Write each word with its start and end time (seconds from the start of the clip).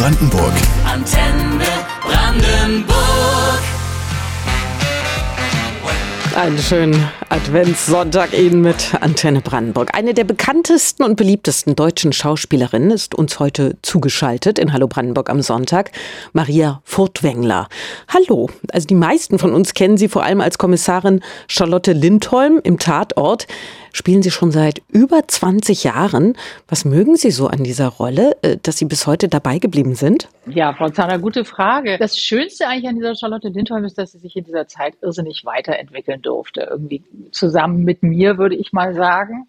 Brandenburg. 0.00 0.54
Antenne 0.86 1.62
Brandenburg. 2.00 3.60
Einen 6.34 6.56
schönen 6.56 7.08
Adventssonntag 7.28 8.32
Ihnen 8.32 8.62
mit 8.62 8.94
Antenne 8.98 9.42
Brandenburg. 9.42 9.94
Eine 9.94 10.14
der 10.14 10.24
bekanntesten 10.24 11.02
und 11.02 11.16
beliebtesten 11.16 11.76
deutschen 11.76 12.14
Schauspielerinnen 12.14 12.90
ist 12.92 13.14
uns 13.14 13.40
heute 13.40 13.76
zugeschaltet 13.82 14.58
in 14.58 14.72
Hallo 14.72 14.88
Brandenburg 14.88 15.28
am 15.28 15.42
Sonntag, 15.42 15.90
Maria 16.32 16.80
Furtwängler. 16.84 17.68
Hallo. 18.08 18.48
Also 18.72 18.86
die 18.86 18.94
meisten 18.94 19.38
von 19.38 19.52
uns 19.52 19.74
kennen 19.74 19.98
Sie 19.98 20.08
vor 20.08 20.22
allem 20.22 20.40
als 20.40 20.56
Kommissarin 20.56 21.20
Charlotte 21.46 21.92
Lindholm 21.92 22.58
im 22.64 22.78
Tatort. 22.78 23.46
Spielen 23.92 24.22
Sie 24.22 24.30
schon 24.30 24.50
seit 24.50 24.82
über 24.88 25.26
20 25.26 25.84
Jahren. 25.84 26.36
Was 26.68 26.84
mögen 26.84 27.16
Sie 27.16 27.30
so 27.30 27.48
an 27.48 27.64
dieser 27.64 27.88
Rolle, 27.88 28.36
äh, 28.42 28.56
dass 28.62 28.78
Sie 28.78 28.84
bis 28.84 29.06
heute 29.06 29.28
dabei 29.28 29.58
geblieben 29.58 29.94
sind? 29.94 30.28
Ja, 30.46 30.72
Frau 30.74 30.88
Zahner, 30.88 31.18
gute 31.18 31.44
Frage. 31.44 31.98
Das 31.98 32.18
Schönste 32.18 32.66
eigentlich 32.66 32.88
an 32.88 32.96
dieser 32.96 33.14
Charlotte 33.14 33.48
Lindholm 33.48 33.84
ist, 33.84 33.98
dass 33.98 34.12
sie 34.12 34.18
sich 34.18 34.36
in 34.36 34.44
dieser 34.44 34.66
Zeit 34.66 34.94
irrsinnig 35.02 35.44
weiterentwickeln 35.44 36.22
durfte. 36.22 36.66
Irgendwie 36.70 37.02
zusammen 37.30 37.84
mit 37.84 38.02
mir, 38.02 38.38
würde 38.38 38.56
ich 38.56 38.72
mal 38.72 38.94
sagen. 38.94 39.46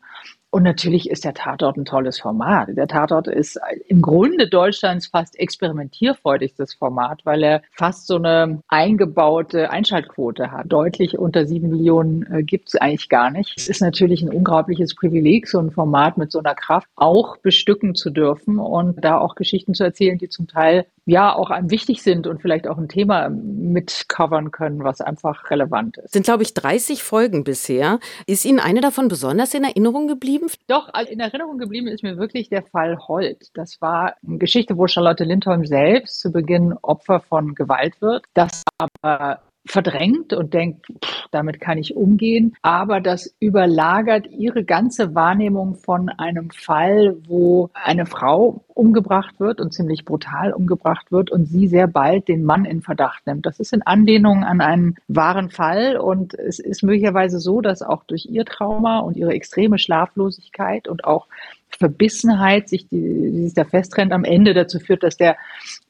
Und 0.51 0.63
natürlich 0.63 1.09
ist 1.09 1.23
der 1.23 1.33
Tatort 1.33 1.77
ein 1.77 1.85
tolles 1.85 2.19
Format. 2.19 2.67
Der 2.75 2.87
Tatort 2.87 3.27
ist 3.27 3.57
im 3.87 4.01
Grunde 4.01 4.49
Deutschlands 4.49 5.07
fast 5.07 5.39
experimentierfreudigstes 5.39 6.73
Format, 6.73 7.21
weil 7.23 7.41
er 7.41 7.61
fast 7.71 8.05
so 8.05 8.17
eine 8.17 8.61
eingebaute 8.67 9.69
Einschaltquote 9.69 10.51
hat. 10.51 10.65
Deutlich 10.67 11.17
unter 11.17 11.45
sieben 11.45 11.69
Millionen 11.69 12.23
äh, 12.29 12.43
gibt 12.43 12.67
es 12.67 12.75
eigentlich 12.75 13.07
gar 13.07 13.31
nicht. 13.31 13.53
Es 13.57 13.69
ist 13.69 13.81
natürlich 13.81 14.21
ein 14.23 14.29
unglaubliches 14.29 14.93
Privileg, 14.93 15.47
so 15.47 15.57
ein 15.57 15.71
Format 15.71 16.17
mit 16.17 16.33
so 16.33 16.39
einer 16.39 16.53
Kraft 16.53 16.89
auch 16.97 17.37
bestücken 17.37 17.95
zu 17.95 18.09
dürfen 18.09 18.59
und 18.59 19.01
da 19.03 19.19
auch 19.19 19.35
Geschichten 19.35 19.73
zu 19.73 19.85
erzählen, 19.85 20.17
die 20.17 20.27
zum 20.27 20.47
Teil 20.47 20.85
ja 21.05 21.33
auch 21.33 21.49
einem 21.49 21.71
wichtig 21.71 22.03
sind 22.03 22.27
und 22.27 22.41
vielleicht 22.41 22.67
auch 22.67 22.77
ein 22.77 22.87
Thema 22.87 23.29
mitcovern 23.29 24.51
können, 24.51 24.83
was 24.83 25.01
einfach 25.01 25.49
relevant 25.49 25.97
ist. 25.97 26.13
Sind, 26.13 26.25
glaube 26.25 26.43
ich, 26.43 26.53
30 26.53 27.01
Folgen 27.03 27.43
bisher. 27.43 27.99
Ist 28.27 28.45
Ihnen 28.45 28.59
eine 28.59 28.81
davon 28.81 29.07
besonders 29.07 29.53
in 29.53 29.63
Erinnerung 29.63 30.07
geblieben? 30.07 30.40
Doch, 30.67 30.89
in 31.09 31.19
Erinnerung 31.19 31.57
geblieben 31.57 31.87
ist 31.87 32.03
mir 32.03 32.17
wirklich 32.17 32.49
der 32.49 32.63
Fall 32.63 32.97
Holt. 33.07 33.49
Das 33.53 33.81
war 33.81 34.15
eine 34.25 34.37
Geschichte, 34.37 34.77
wo 34.77 34.87
Charlotte 34.87 35.23
Lindholm 35.23 35.65
selbst 35.65 36.19
zu 36.19 36.31
Beginn 36.31 36.73
Opfer 36.81 37.19
von 37.19 37.55
Gewalt 37.55 38.01
wird, 38.01 38.25
das 38.33 38.63
aber 38.77 39.41
verdrängt 39.65 40.33
und 40.33 40.53
denkt, 40.53 40.87
pff, 41.03 41.27
damit 41.31 41.61
kann 41.61 41.77
ich 41.77 41.95
umgehen. 41.95 42.55
Aber 42.61 42.99
das 42.99 43.33
überlagert 43.39 44.27
ihre 44.27 44.63
ganze 44.63 45.13
Wahrnehmung 45.13 45.75
von 45.75 46.09
einem 46.09 46.49
Fall, 46.49 47.15
wo 47.27 47.69
eine 47.73 48.05
Frau 48.05 48.65
umgebracht 48.81 49.39
wird 49.39 49.61
und 49.61 49.73
ziemlich 49.75 50.05
brutal 50.05 50.53
umgebracht 50.53 51.11
wird 51.11 51.29
und 51.29 51.45
sie 51.45 51.67
sehr 51.67 51.85
bald 51.85 52.27
den 52.27 52.43
Mann 52.43 52.65
in 52.65 52.81
Verdacht 52.81 53.27
nimmt. 53.27 53.45
Das 53.45 53.59
ist 53.59 53.73
in 53.73 53.83
Anlehnung 53.83 54.43
an 54.43 54.59
einen 54.59 54.95
wahren 55.07 55.51
Fall 55.51 55.97
und 55.97 56.33
es 56.33 56.57
ist 56.57 56.81
möglicherweise 56.81 57.39
so, 57.39 57.61
dass 57.61 57.83
auch 57.83 58.03
durch 58.05 58.25
ihr 58.25 58.43
Trauma 58.43 58.99
und 58.99 59.17
ihre 59.17 59.33
extreme 59.33 59.77
Schlaflosigkeit 59.77 60.87
und 60.87 61.05
auch 61.05 61.27
Verbissenheit, 61.77 62.69
sich 62.69 62.87
die, 62.87 63.31
die 63.31 63.43
sich 63.43 63.53
da 63.53 63.65
festtrennt, 63.65 64.11
am 64.11 64.23
Ende 64.23 64.53
dazu 64.53 64.79
führt, 64.79 65.03
dass 65.03 65.17
der 65.17 65.37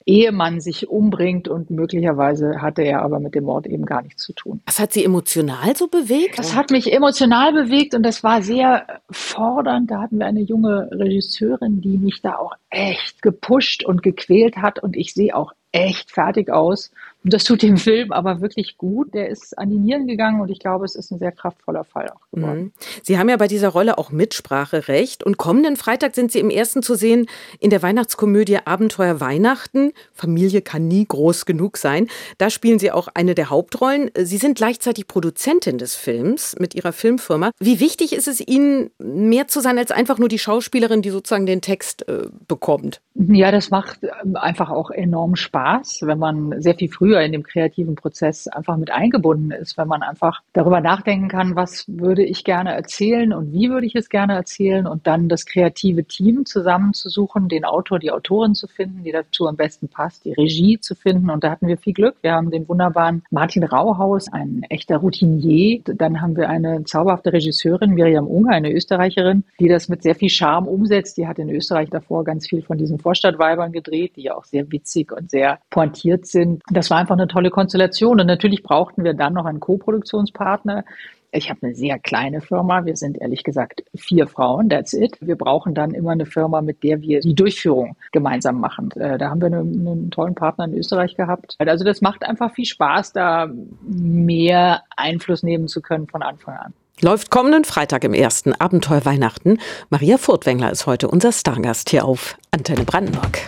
Ehemann 0.05 0.61
sich 0.61 0.89
umbringt 0.89 1.47
und 1.47 1.69
möglicherweise 1.69 2.61
hatte 2.61 2.81
er 2.81 3.01
aber 3.01 3.19
mit 3.19 3.35
dem 3.35 3.43
Mord 3.43 3.67
eben 3.67 3.85
gar 3.85 4.01
nichts 4.01 4.23
zu 4.23 4.33
tun. 4.33 4.61
Was 4.65 4.79
hat 4.79 4.93
Sie 4.93 5.05
emotional 5.05 5.75
so 5.75 5.87
bewegt? 5.87 6.39
Das 6.39 6.55
hat 6.55 6.71
mich 6.71 6.91
emotional 6.91 7.53
bewegt 7.53 7.93
und 7.93 8.03
das 8.03 8.23
war 8.23 8.41
sehr 8.41 8.85
fordernd. 9.09 9.91
Da 9.91 10.01
hatten 10.01 10.17
wir 10.17 10.25
eine 10.25 10.41
junge 10.41 10.89
Regisseurin, 10.91 11.81
die 11.81 11.97
mich 11.97 12.21
da 12.21 12.35
auch 12.35 12.55
echt 12.81 13.21
gepusht 13.21 13.85
und 13.85 14.01
gequält 14.01 14.57
hat 14.57 14.79
und 14.79 14.95
ich 14.95 15.13
sehe 15.13 15.35
auch 15.35 15.53
echt 15.71 16.11
fertig 16.11 16.49
aus. 16.49 16.91
Und 17.23 17.33
das 17.33 17.43
tut 17.43 17.61
dem 17.61 17.77
Film 17.77 18.11
aber 18.11 18.41
wirklich 18.41 18.77
gut. 18.77 19.13
Der 19.13 19.29
ist 19.29 19.57
an 19.57 19.69
die 19.69 19.77
Nieren 19.77 20.07
gegangen 20.07 20.41
und 20.41 20.49
ich 20.49 20.59
glaube, 20.59 20.85
es 20.85 20.95
ist 20.95 21.11
ein 21.11 21.19
sehr 21.19 21.31
kraftvoller 21.31 21.83
Fall 21.83 22.09
auch 22.09 22.21
geworden. 22.31 22.59
Mhm. 22.59 22.71
Sie 23.03 23.19
haben 23.19 23.29
ja 23.29 23.37
bei 23.37 23.47
dieser 23.47 23.69
Rolle 23.69 23.97
auch 23.97 24.11
Mitspracherecht. 24.11 25.23
Und 25.23 25.37
kommenden 25.37 25.75
Freitag 25.75 26.15
sind 26.15 26.31
Sie 26.31 26.39
im 26.39 26.49
ersten 26.49 26.81
zu 26.81 26.95
sehen 26.95 27.27
in 27.59 27.69
der 27.69 27.83
Weihnachtskomödie 27.83 28.57
Abenteuer 28.65 29.19
Weihnachten. 29.19 29.91
Familie 30.13 30.61
kann 30.61 30.87
nie 30.87 31.05
groß 31.05 31.45
genug 31.45 31.77
sein. 31.77 32.07
Da 32.39 32.49
spielen 32.49 32.79
Sie 32.79 32.91
auch 32.91 33.07
eine 33.13 33.35
der 33.35 33.51
Hauptrollen. 33.51 34.09
Sie 34.15 34.37
sind 34.37 34.57
gleichzeitig 34.57 35.07
Produzentin 35.07 35.77
des 35.77 35.95
Films 35.95 36.55
mit 36.59 36.73
Ihrer 36.73 36.91
Filmfirma. 36.91 37.51
Wie 37.59 37.79
wichtig 37.79 38.13
ist 38.13 38.27
es 38.27 38.39
Ihnen, 38.39 38.89
mehr 38.97 39.47
zu 39.47 39.59
sein 39.59 39.77
als 39.77 39.91
einfach 39.91 40.17
nur 40.17 40.29
die 40.29 40.39
Schauspielerin, 40.39 41.03
die 41.03 41.11
sozusagen 41.11 41.45
den 41.45 41.61
Text 41.61 42.07
äh, 42.07 42.27
bekommt? 42.47 43.01
Ja, 43.13 43.51
das 43.51 43.69
macht 43.69 43.99
ähm, 44.03 44.35
einfach 44.35 44.69
auch 44.69 44.89
enorm 44.89 45.35
Spaß, 45.35 45.99
wenn 46.03 46.17
man 46.17 46.61
sehr 46.61 46.75
viel 46.75 46.89
früher 46.89 47.10
früher 47.11 47.21
in 47.21 47.33
dem 47.33 47.43
kreativen 47.43 47.95
Prozess 47.95 48.47
einfach 48.47 48.77
mit 48.77 48.89
eingebunden 48.89 49.51
ist, 49.51 49.77
wenn 49.77 49.87
man 49.87 50.01
einfach 50.01 50.41
darüber 50.53 50.79
nachdenken 50.79 51.27
kann, 51.27 51.57
was 51.57 51.83
würde 51.87 52.23
ich 52.23 52.45
gerne 52.45 52.73
erzählen 52.73 53.33
und 53.33 53.51
wie 53.51 53.69
würde 53.69 53.85
ich 53.85 53.95
es 53.95 54.07
gerne 54.07 54.33
erzählen 54.33 54.87
und 54.87 55.07
dann 55.07 55.27
das 55.27 55.45
kreative 55.45 56.05
Team 56.05 56.45
zusammenzusuchen, 56.45 57.49
den 57.49 57.65
Autor, 57.65 57.99
die 57.99 58.11
Autorin 58.11 58.55
zu 58.55 58.67
finden, 58.67 59.03
die 59.03 59.11
dazu 59.11 59.45
am 59.47 59.57
besten 59.57 59.89
passt, 59.89 60.23
die 60.23 60.31
Regie 60.31 60.79
zu 60.79 60.95
finden. 60.95 61.29
Und 61.29 61.43
da 61.43 61.51
hatten 61.51 61.67
wir 61.67 61.77
viel 61.77 61.93
Glück. 61.93 62.15
Wir 62.21 62.31
haben 62.31 62.49
den 62.49 62.69
wunderbaren 62.69 63.23
Martin 63.29 63.65
Rauhaus, 63.65 64.31
ein 64.31 64.63
echter 64.69 64.97
Routinier. 64.97 65.81
Dann 65.83 66.21
haben 66.21 66.37
wir 66.37 66.47
eine 66.47 66.85
zauberhafte 66.85 67.33
Regisseurin, 67.33 67.91
Miriam 67.91 68.27
Unger, 68.27 68.51
eine 68.51 68.71
Österreicherin, 68.71 69.43
die 69.59 69.67
das 69.67 69.89
mit 69.89 70.01
sehr 70.01 70.15
viel 70.15 70.29
Charme 70.29 70.67
umsetzt. 70.67 71.17
Die 71.17 71.27
hat 71.27 71.39
in 71.39 71.49
Österreich 71.49 71.89
davor 71.89 72.23
ganz 72.23 72.47
viel 72.47 72.61
von 72.61 72.77
diesen 72.77 72.99
Vorstadtweibern 72.99 73.73
gedreht, 73.73 74.13
die 74.15 74.23
ja 74.23 74.35
auch 74.35 74.45
sehr 74.45 74.71
witzig 74.71 75.11
und 75.11 75.29
sehr 75.29 75.59
pointiert 75.69 76.25
sind. 76.25 76.61
Das 76.69 76.89
war 76.89 77.00
einfach 77.01 77.15
eine 77.15 77.27
tolle 77.27 77.49
Konstellation. 77.49 78.19
Und 78.19 78.27
natürlich 78.27 78.63
brauchten 78.63 79.03
wir 79.03 79.13
dann 79.13 79.33
noch 79.33 79.45
einen 79.45 79.59
Co-Produktionspartner. 79.59 80.85
Ich 81.33 81.49
habe 81.49 81.59
eine 81.63 81.75
sehr 81.75 81.97
kleine 81.97 82.41
Firma. 82.41 82.85
Wir 82.85 82.97
sind 82.97 83.17
ehrlich 83.17 83.43
gesagt 83.43 83.83
vier 83.95 84.27
Frauen. 84.27 84.69
That's 84.69 84.93
it. 84.93 85.17
Wir 85.21 85.37
brauchen 85.37 85.73
dann 85.73 85.91
immer 85.91 86.11
eine 86.11 86.25
Firma, 86.25 86.61
mit 86.61 86.83
der 86.83 87.01
wir 87.01 87.21
die 87.21 87.33
Durchführung 87.33 87.95
gemeinsam 88.11 88.59
machen. 88.59 88.91
Äh, 88.91 89.17
da 89.17 89.29
haben 89.29 89.39
wir 89.39 89.47
einen, 89.47 89.87
einen 89.87 90.11
tollen 90.11 90.35
Partner 90.35 90.65
in 90.65 90.73
Österreich 90.73 91.15
gehabt. 91.15 91.55
Also 91.59 91.85
das 91.85 92.01
macht 92.01 92.23
einfach 92.23 92.53
viel 92.53 92.65
Spaß, 92.65 93.13
da 93.13 93.49
mehr 93.81 94.83
Einfluss 94.97 95.41
nehmen 95.41 95.67
zu 95.69 95.81
können 95.81 96.07
von 96.07 96.21
Anfang 96.21 96.57
an. 96.57 96.73
Läuft 96.99 97.31
kommenden 97.31 97.63
Freitag 97.63 98.03
im 98.03 98.13
ersten 98.13 98.53
Abenteuer 98.53 99.05
Weihnachten. 99.05 99.57
Maria 99.89 100.17
Furtwängler 100.17 100.71
ist 100.71 100.85
heute 100.85 101.07
unser 101.07 101.31
Stargast 101.31 101.89
hier 101.89 102.05
auf 102.05 102.37
Antenne 102.51 102.83
Brandenburg. 102.83 103.39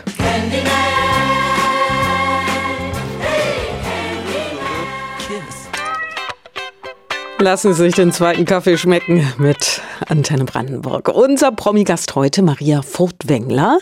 Lassen 7.44 7.74
Sie 7.74 7.84
sich 7.84 7.96
den 7.96 8.14
zweiten 8.14 8.46
Kaffee 8.46 8.78
schmecken 8.78 9.28
mit 9.38 9.82
Antenne 10.08 10.46
Brandenburg. 10.46 11.10
Unser 11.10 11.52
Promi-Gast 11.52 12.16
heute, 12.16 12.42
Maria 12.42 12.82
Furtwängler. 12.82 13.80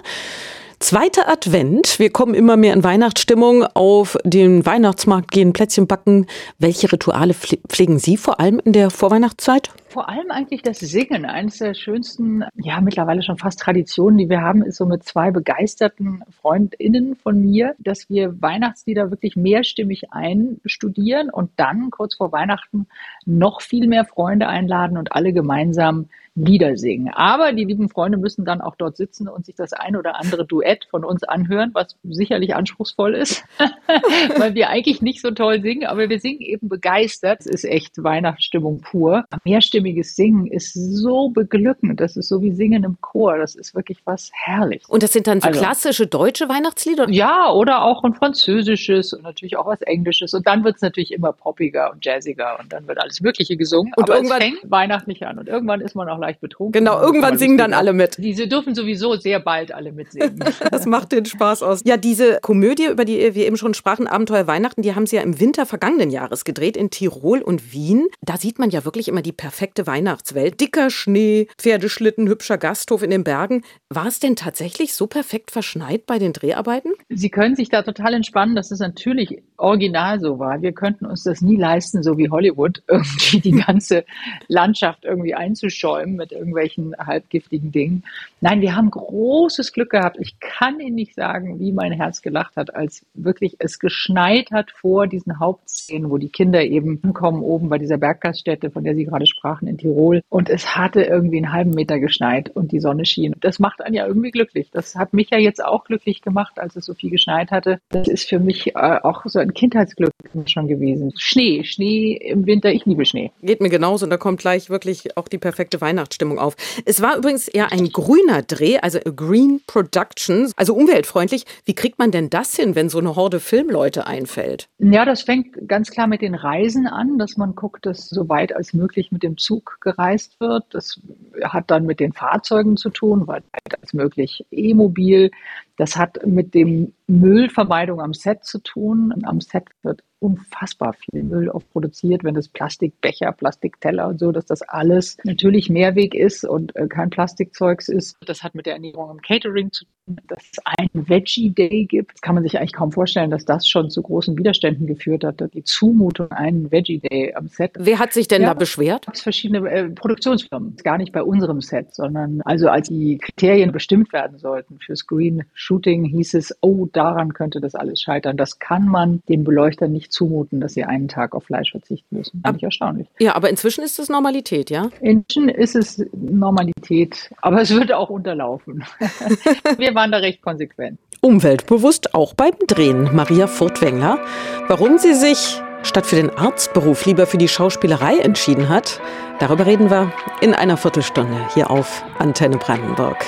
Zweiter 0.82 1.30
Advent. 1.30 2.00
Wir 2.00 2.10
kommen 2.10 2.34
immer 2.34 2.58
mehr 2.58 2.74
in 2.74 2.84
Weihnachtsstimmung. 2.84 3.64
Auf 3.76 4.18
den 4.24 4.66
Weihnachtsmarkt 4.66 5.30
gehen, 5.30 5.54
Plätzchen 5.54 5.86
backen. 5.86 6.26
Welche 6.58 6.92
Rituale 6.92 7.36
pflegen 7.36 8.00
Sie 8.00 8.18
vor 8.18 8.40
allem 8.40 8.60
in 8.66 8.74
der 8.74 8.90
Vorweihnachtszeit? 8.90 9.70
Vor 9.90 10.10
allem 10.10 10.32
eigentlich 10.32 10.64
das 10.64 10.80
Singen. 10.80 11.26
Eines 11.26 11.60
der 11.60 11.76
schönsten, 11.76 12.46
ja, 12.56 12.82
mittlerweile 12.82 13.22
schon 13.22 13.38
fast 13.38 13.60
Traditionen, 13.60 14.18
die 14.18 14.30
wir 14.30 14.42
haben, 14.42 14.64
ist 14.64 14.78
so 14.78 14.88
mit 14.88 15.04
zwei 15.04 15.30
begeisterten 15.30 16.24
FreundInnen 16.42 17.16
von 17.16 17.40
mir, 17.40 17.76
dass 17.78 18.10
wir 18.10 18.42
Weihnachtslieder 18.42 19.12
wirklich 19.12 19.36
mehrstimmig 19.36 20.12
einstudieren 20.12 21.30
und 21.30 21.52
dann 21.58 21.92
kurz 21.92 22.16
vor 22.16 22.32
Weihnachten 22.32 22.88
noch 23.26 23.62
viel 23.62 23.88
mehr 23.88 24.06
Freunde 24.06 24.48
einladen 24.48 24.98
und 24.98 25.12
alle 25.12 25.32
gemeinsam 25.32 26.10
Lieder 26.36 26.78
singen. 26.78 27.12
Aber 27.14 27.52
die 27.52 27.66
lieben 27.66 27.90
Freunde 27.90 28.18
müssen 28.18 28.46
dann 28.46 28.62
auch 28.62 28.76
dort 28.78 28.96
sitzen 28.96 29.28
und 29.28 29.46
sich 29.46 29.56
das 29.56 29.74
ein 29.74 29.98
oder 29.98 30.16
andere 30.16 30.46
Duett 30.46 30.86
von 30.90 31.04
uns 31.04 31.24
anhören, 31.24 31.72
was 31.74 31.98
sicherlich 32.04 32.56
anspruchsvoll 32.56 33.16
ist, 33.16 33.44
weil 34.38 34.56
wir 34.56 34.70
eigentlich 34.70 35.02
nicht 35.02 35.22
so 35.22 35.32
toll 35.32 35.62
singen, 35.62 35.88
aber 35.88 36.08
wir 36.10 36.20
singen 36.20 36.40
eben 36.40 36.70
begeistert. 36.70 37.42
Es 37.42 37.48
ist 37.48 37.66
echt 37.66 38.02
Weihnachtsstimmung 38.02 38.80
pur. 38.82 39.26
Mehrstimmiges 39.44 40.16
Singen 40.16 40.48
ist 40.48 40.74
so 40.74 41.30
beglückend. 41.30 42.00
Das 42.00 42.16
ist 42.16 42.30
so 42.30 42.42
wie 42.42 42.52
Singen 42.52 42.86
im 42.86 43.00
Chor. 43.02 43.38
Das 43.38 43.56
ist 43.56 43.76
wirklich 43.76 44.00
was 44.06 44.30
herrlich. 44.34 44.84
Und 44.88 45.04
das 45.04 45.12
sind 45.12 45.28
dann 45.28 45.42
so 45.42 45.50
also, 45.50 45.60
klassische 45.60 46.08
deutsche 46.08 46.48
Weihnachtslieder? 46.48 47.10
Ja, 47.10 47.52
oder 47.52 47.84
auch 47.84 48.06
ein 48.06 48.14
französisches 48.14 49.12
und 49.12 49.24
natürlich 49.24 49.58
auch 49.58 49.66
was 49.66 49.82
Englisches. 49.82 50.34
Und 50.34 50.48
dann 50.48 50.64
wird 50.64 50.78
es 50.78 50.82
natürlich 50.82 51.12
immer 51.12 51.34
poppiger 51.34 51.92
und 51.92 52.06
jazziger 52.06 52.58
und 52.60 52.72
dann 52.72 52.88
wird 52.88 53.00
alles 53.00 53.20
Mögliche 53.20 53.58
gesungen. 53.58 53.92
Und 53.98 54.04
aber 54.04 54.16
irgendwann 54.16 54.42
es 54.42 54.48
fängt 54.48 54.72
weihnachtlich 54.72 55.26
an 55.26 55.38
und 55.38 55.50
irgendwann 55.50 55.82
ist 55.82 55.96
man 55.96 56.08
auch 56.08 56.21
leicht 56.22 56.40
betrunken. 56.40 56.72
Genau, 56.72 57.02
irgendwann 57.02 57.38
singen 57.38 57.58
dann 57.58 57.74
alle 57.74 57.94
mit. 57.94 58.18
Diese 58.18 58.48
dürfen 58.48 58.76
sowieso 58.76 59.16
sehr 59.16 59.40
bald 59.40 59.74
alle 59.74 59.92
mitsingen. 59.92 60.40
das 60.72 60.86
macht 60.86 61.12
den 61.12 61.26
Spaß 61.26 61.64
aus. 61.64 61.82
Ja, 61.84 61.98
diese 61.98 62.40
Komödie, 62.42 62.86
über 62.86 63.06
die 63.06 63.36
wir 63.36 63.46
eben 63.46 63.58
schon 63.58 63.74
sprachen, 63.74 64.08
Abenteuer 64.08 64.48
Weihnachten, 64.48 64.82
die 64.82 64.96
haben 64.96 65.06
sie 65.06 65.18
ja 65.18 65.22
im 65.22 65.40
Winter 65.40 65.66
vergangenen 65.66 66.10
Jahres 66.10 66.46
gedreht 66.46 66.78
in 66.78 66.90
Tirol 66.90 67.42
und 67.42 67.74
Wien. 67.74 68.08
Da 68.22 68.38
sieht 68.38 68.60
man 68.60 68.70
ja 68.70 68.86
wirklich 68.86 69.08
immer 69.08 69.22
die 69.22 69.32
perfekte 69.32 69.88
Weihnachtswelt. 69.88 70.60
Dicker 70.62 70.90
Schnee, 70.90 71.48
Pferdeschlitten, 71.58 72.28
hübscher 72.28 72.58
Gasthof 72.58 73.04
in 73.04 73.10
den 73.10 73.24
Bergen. 73.24 73.64
War 73.90 74.08
es 74.08 74.20
denn 74.20 74.36
tatsächlich 74.36 74.94
so 74.94 75.08
perfekt 75.08 75.52
verschneit 75.52 76.06
bei 76.06 76.20
den 76.20 76.34
Dreharbeiten? 76.34 76.94
Sie 77.10 77.30
können 77.30 77.56
sich 77.56 77.70
da 77.70 77.82
total 77.82 78.14
entspannen, 78.14 78.56
dass 78.56 78.72
es 78.72 78.80
natürlich 78.80 79.42
original 79.58 80.20
so 80.20 80.40
war. 80.40 80.62
Wir 80.62 80.72
könnten 80.72 81.06
uns 81.06 81.24
das 81.24 81.42
nie 81.42 81.58
leisten, 81.58 82.04
so 82.04 82.18
wie 82.18 82.30
Hollywood, 82.30 82.84
irgendwie 82.88 83.40
die 83.40 83.52
ganze 83.52 84.06
Landschaft 84.48 85.06
irgendwie 85.06 85.34
einzuschäumen 85.34 86.11
mit 86.16 86.32
irgendwelchen 86.32 86.96
halbgiftigen 86.98 87.72
Dingen. 87.72 88.04
Nein, 88.40 88.62
wir 88.62 88.76
haben 88.76 88.92
großes 88.92 89.74
Glück 89.74 89.92
gehabt. 89.92 90.18
Ich 90.20 90.40
kann 90.40 90.80
Ihnen 90.80 90.96
nicht 90.96 91.16
sagen, 91.16 91.60
wie 91.60 91.72
mein 91.72 91.92
Herz 91.92 92.22
gelacht 92.22 92.56
hat, 92.56 92.74
als 92.76 93.06
wirklich 93.14 93.56
es 93.60 93.80
geschneit 93.80 94.52
hat 94.52 94.72
vor 94.72 95.08
diesen 95.08 95.40
Hauptszenen, 95.40 96.10
wo 96.10 96.18
die 96.18 96.30
Kinder 96.30 96.64
eben 96.64 97.02
kommen 97.14 97.42
oben 97.42 97.70
bei 97.70 97.78
dieser 97.78 97.98
Berggaststätte, 97.98 98.72
von 98.72 98.84
der 98.84 98.96
Sie 98.96 99.06
gerade 99.06 99.26
sprachen 99.26 99.68
in 99.68 99.78
Tirol. 99.78 100.22
Und 100.30 100.50
es 100.50 100.76
hatte 100.76 101.02
irgendwie 101.02 101.38
einen 101.38 101.54
halben 101.54 101.72
Meter 101.72 102.00
geschneit 102.00 102.50
und 102.50 102.72
die 102.72 102.80
Sonne 102.80 103.06
schien. 103.06 103.36
Das 103.40 103.60
macht 103.60 103.82
einen 103.82 103.96
ja 103.96 104.08
irgendwie 104.08 104.32
glücklich. 104.32 104.70
Das 104.72 104.96
hat 104.96 105.14
mich 105.14 105.30
ja 105.30 105.38
jetzt 105.38 105.64
auch 105.64 105.84
glücklich 105.84 106.22
gemacht, 106.22 106.60
als 106.60 106.76
es 106.76 106.86
so 106.86 106.94
viel 106.94 107.10
geschneit 107.10 107.52
hatte. 107.52 107.80
Das 107.90 108.08
ist 108.08 108.28
für 108.28 108.40
mich 108.40 108.76
äh, 108.76 109.00
auch 109.04 109.24
so 109.26 109.40
ein 109.40 109.54
Kindheitsglück 109.54 110.12
schon 110.46 110.68
gewesen. 110.68 111.14
Schnee, 111.18 111.64
Schnee 111.64 112.14
im 112.14 112.46
Winter, 112.46 112.72
ich 112.72 112.86
liebe 112.86 113.06
Schnee. 113.06 113.32
Geht 113.42 113.62
mir 113.62 113.70
genauso 113.70 114.06
und 114.06 114.10
da 114.10 114.18
kommt 114.18 114.40
gleich 114.40 114.70
wirklich 114.70 115.18
auch 115.18 115.28
die 115.28 115.38
perfekte 115.38 115.82
Weihnachtsstimmung 116.02 116.40
auf. 116.40 116.56
Es 116.86 117.02
war 117.02 117.18
übrigens 117.18 117.48
eher 117.48 117.72
ein 117.72 117.90
grüner 117.92 118.42
Dreh, 118.42 118.80
also 118.80 119.00
Green 119.00 119.62
Productions, 119.68 120.54
also 120.56 120.74
umweltfreundlich. 120.74 121.46
Wie 121.66 121.76
kriegt 121.76 122.00
man 122.00 122.12
denn 122.12 122.30
das 122.30 122.56
hin, 122.56 122.76
wenn 122.76 122.90
so 122.90 122.98
eine 122.98 123.16
Horde 123.16 123.40
Filmleute 123.40 124.08
einfällt? 124.08 124.68
Ja, 124.80 125.06
das 125.06 125.22
fängt 125.22 125.68
ganz 125.68 125.92
klar 125.92 126.08
mit 126.08 126.22
den 126.22 126.36
Reisen 126.36 126.88
an, 126.88 127.18
dass 127.18 127.38
man 127.38 127.56
guckt, 127.56 127.86
dass 127.86 128.10
so 128.10 128.28
weit 128.30 128.56
als 128.56 128.74
möglich 128.74 129.12
mit 129.12 129.24
dem 129.24 129.38
Zug 129.38 129.78
gereist 129.82 130.40
wird. 130.40 130.64
Das 130.72 131.00
hat 131.44 131.70
dann 131.70 131.86
mit 131.86 132.00
den 132.00 132.14
Fahrzeugen 132.14 132.78
zu 132.78 132.90
tun, 132.90 133.28
weit 133.28 133.44
als 133.82 133.94
möglich 133.94 134.46
E-Mobil. 134.52 135.32
Das 135.78 135.96
hat 135.96 136.26
mit 136.26 136.54
dem 136.54 136.94
Müllvermeidung 137.12 138.00
am 138.02 138.14
Set 138.14 138.46
zu 138.46 138.60
tun. 138.60 139.14
Am 139.24 139.42
Set 139.42 139.66
wird 139.84 140.04
unfassbar 140.22 140.94
viel 140.94 141.24
Müll 141.24 141.50
oft 141.50 141.70
produziert, 141.72 142.24
wenn 142.24 142.36
das 142.36 142.48
Plastikbecher, 142.48 143.32
Plastikteller 143.32 144.08
und 144.08 144.20
so, 144.20 144.32
dass 144.32 144.46
das 144.46 144.62
alles 144.62 145.18
natürlich 145.24 145.70
Mehrweg 145.70 146.14
ist 146.14 146.46
und 146.46 146.76
äh, 146.76 146.88
kein 146.88 147.10
Plastikzeugs 147.10 147.90
ist. 147.90 148.18
Das 148.26 148.44
hat 148.44 148.54
mit 148.54 148.68
der 148.68 148.74
Ernährung 148.74 149.10
im 149.10 149.22
Catering 149.22 149.72
zu 149.72 149.86
tun, 149.86 150.18
dass 150.28 150.44
es 150.52 150.60
einen 150.64 151.10
Veggie 151.10 151.50
Day 151.50 151.86
gibt. 151.86 152.14
Das 152.14 152.22
kann 152.22 152.36
man 152.36 152.44
sich 152.44 152.60
eigentlich 152.60 152.74
kaum 152.74 152.92
vorstellen, 152.92 153.32
dass 153.32 153.46
das 153.46 153.68
schon 153.68 153.90
zu 153.90 154.04
großen 154.04 154.38
Widerständen 154.38 154.86
geführt 154.86 155.24
hat. 155.24 155.44
Die 155.56 155.64
Zumutung, 155.64 156.32
einen 156.32 156.72
Veggie 156.72 157.00
Day 157.00 157.34
am 157.34 157.48
Set. 157.48 157.72
Wer 157.80 157.98
hat 157.98 158.14
sich 158.14 158.28
denn 158.28 158.44
ja, 158.44 158.50
da 158.50 158.54
beschwert? 158.54 159.08
Es 159.12 159.22
verschiedene 159.22 159.68
äh, 159.72 159.90
Produktionsfirmen. 159.90 160.76
Gar 160.84 161.00
nicht 161.00 161.14
bei 161.14 161.24
unserem 161.24 161.62
Set, 161.62 161.96
sondern 161.96 162.42
also 162.46 162.68
als 162.68 162.90
die 162.90 163.18
Kriterien 163.18 163.72
bestimmt 163.72 164.14
werden 164.14 164.38
sollten 164.38 164.78
für 164.80 164.96
Screen 164.96 165.46
Shooting, 165.54 166.06
hieß 166.06 166.36
es, 166.36 166.56
oh, 166.62 166.88
daran 167.02 167.34
könnte 167.34 167.60
das 167.60 167.74
alles 167.74 168.02
scheitern. 168.02 168.38
Das 168.38 168.60
kann 168.60 168.88
man 168.88 169.22
den 169.28 169.44
Beleuchtern 169.44 169.92
nicht 169.92 170.12
zumuten, 170.12 170.62
dass 170.62 170.74
sie 170.74 170.84
einen 170.84 171.08
Tag 171.08 171.34
auf 171.34 171.46
Fleisch 171.46 171.72
verzichten 171.72 172.18
müssen. 172.18 172.42
Fand 172.42 172.58
ich 172.58 172.64
erstaunlich. 172.64 173.08
Ja, 173.20 173.36
aber 173.36 173.50
inzwischen 173.50 173.84
ist 173.84 173.98
es 173.98 174.10
Normalität, 174.10 174.70
ja? 174.70 174.90
Inzwischen 175.02 175.50
ist 175.50 175.76
es 175.76 176.06
Normalität, 176.14 177.32
aber 177.42 177.62
es 177.62 177.72
wird 177.72 177.92
auch 177.92 178.10
unterlaufen. 178.10 178.84
Wir 179.78 179.96
waren 179.96 180.12
da 180.12 180.20
recht 180.20 180.42
konsequent. 180.42 181.00
Umweltbewusst 181.22 182.14
auch 182.14 182.34
beim 182.34 182.54
Drehen. 182.68 183.10
Maria 183.16 183.48
Furtwängler. 183.48 184.20
Warum 184.68 184.98
sie 184.98 185.14
sich 185.14 185.62
statt 185.84 186.06
für 186.06 186.16
den 186.16 186.30
Arztberuf 186.30 187.06
lieber 187.06 187.26
für 187.26 187.38
die 187.38 187.48
Schauspielerei 187.48 188.20
entschieden 188.20 188.70
hat, 188.70 189.02
darüber 189.40 189.66
reden 189.66 189.90
wir 189.90 190.12
in 190.42 190.54
einer 190.54 190.78
Viertelstunde 190.78 191.48
hier 191.54 191.72
auf 191.72 192.04
Antenne 192.20 192.58
Brandenburg. 192.58 193.26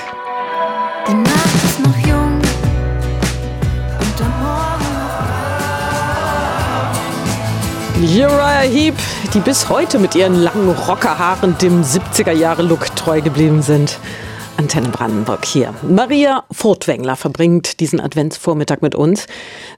Die 1.08 1.14
Nacht 1.14 1.54
ist 1.64 1.80
noch 1.80 1.96
jung. 2.06 2.23
Uriah 8.14 8.60
Heep, 8.60 8.94
die 9.34 9.40
bis 9.40 9.68
heute 9.68 9.98
mit 9.98 10.14
ihren 10.14 10.40
langen 10.40 10.70
Rockerhaaren 10.70 11.58
dem 11.58 11.82
70er-Jahre-Look 11.82 12.94
treu 12.94 13.20
geblieben 13.20 13.60
sind. 13.60 13.98
Antenne 14.56 14.88
Brandenburg 14.88 15.44
hier. 15.44 15.74
Maria 15.82 16.44
Furtwängler 16.50 17.16
verbringt 17.16 17.80
diesen 17.80 18.00
Adventsvormittag 18.00 18.82
mit 18.82 18.94
uns. 18.94 19.26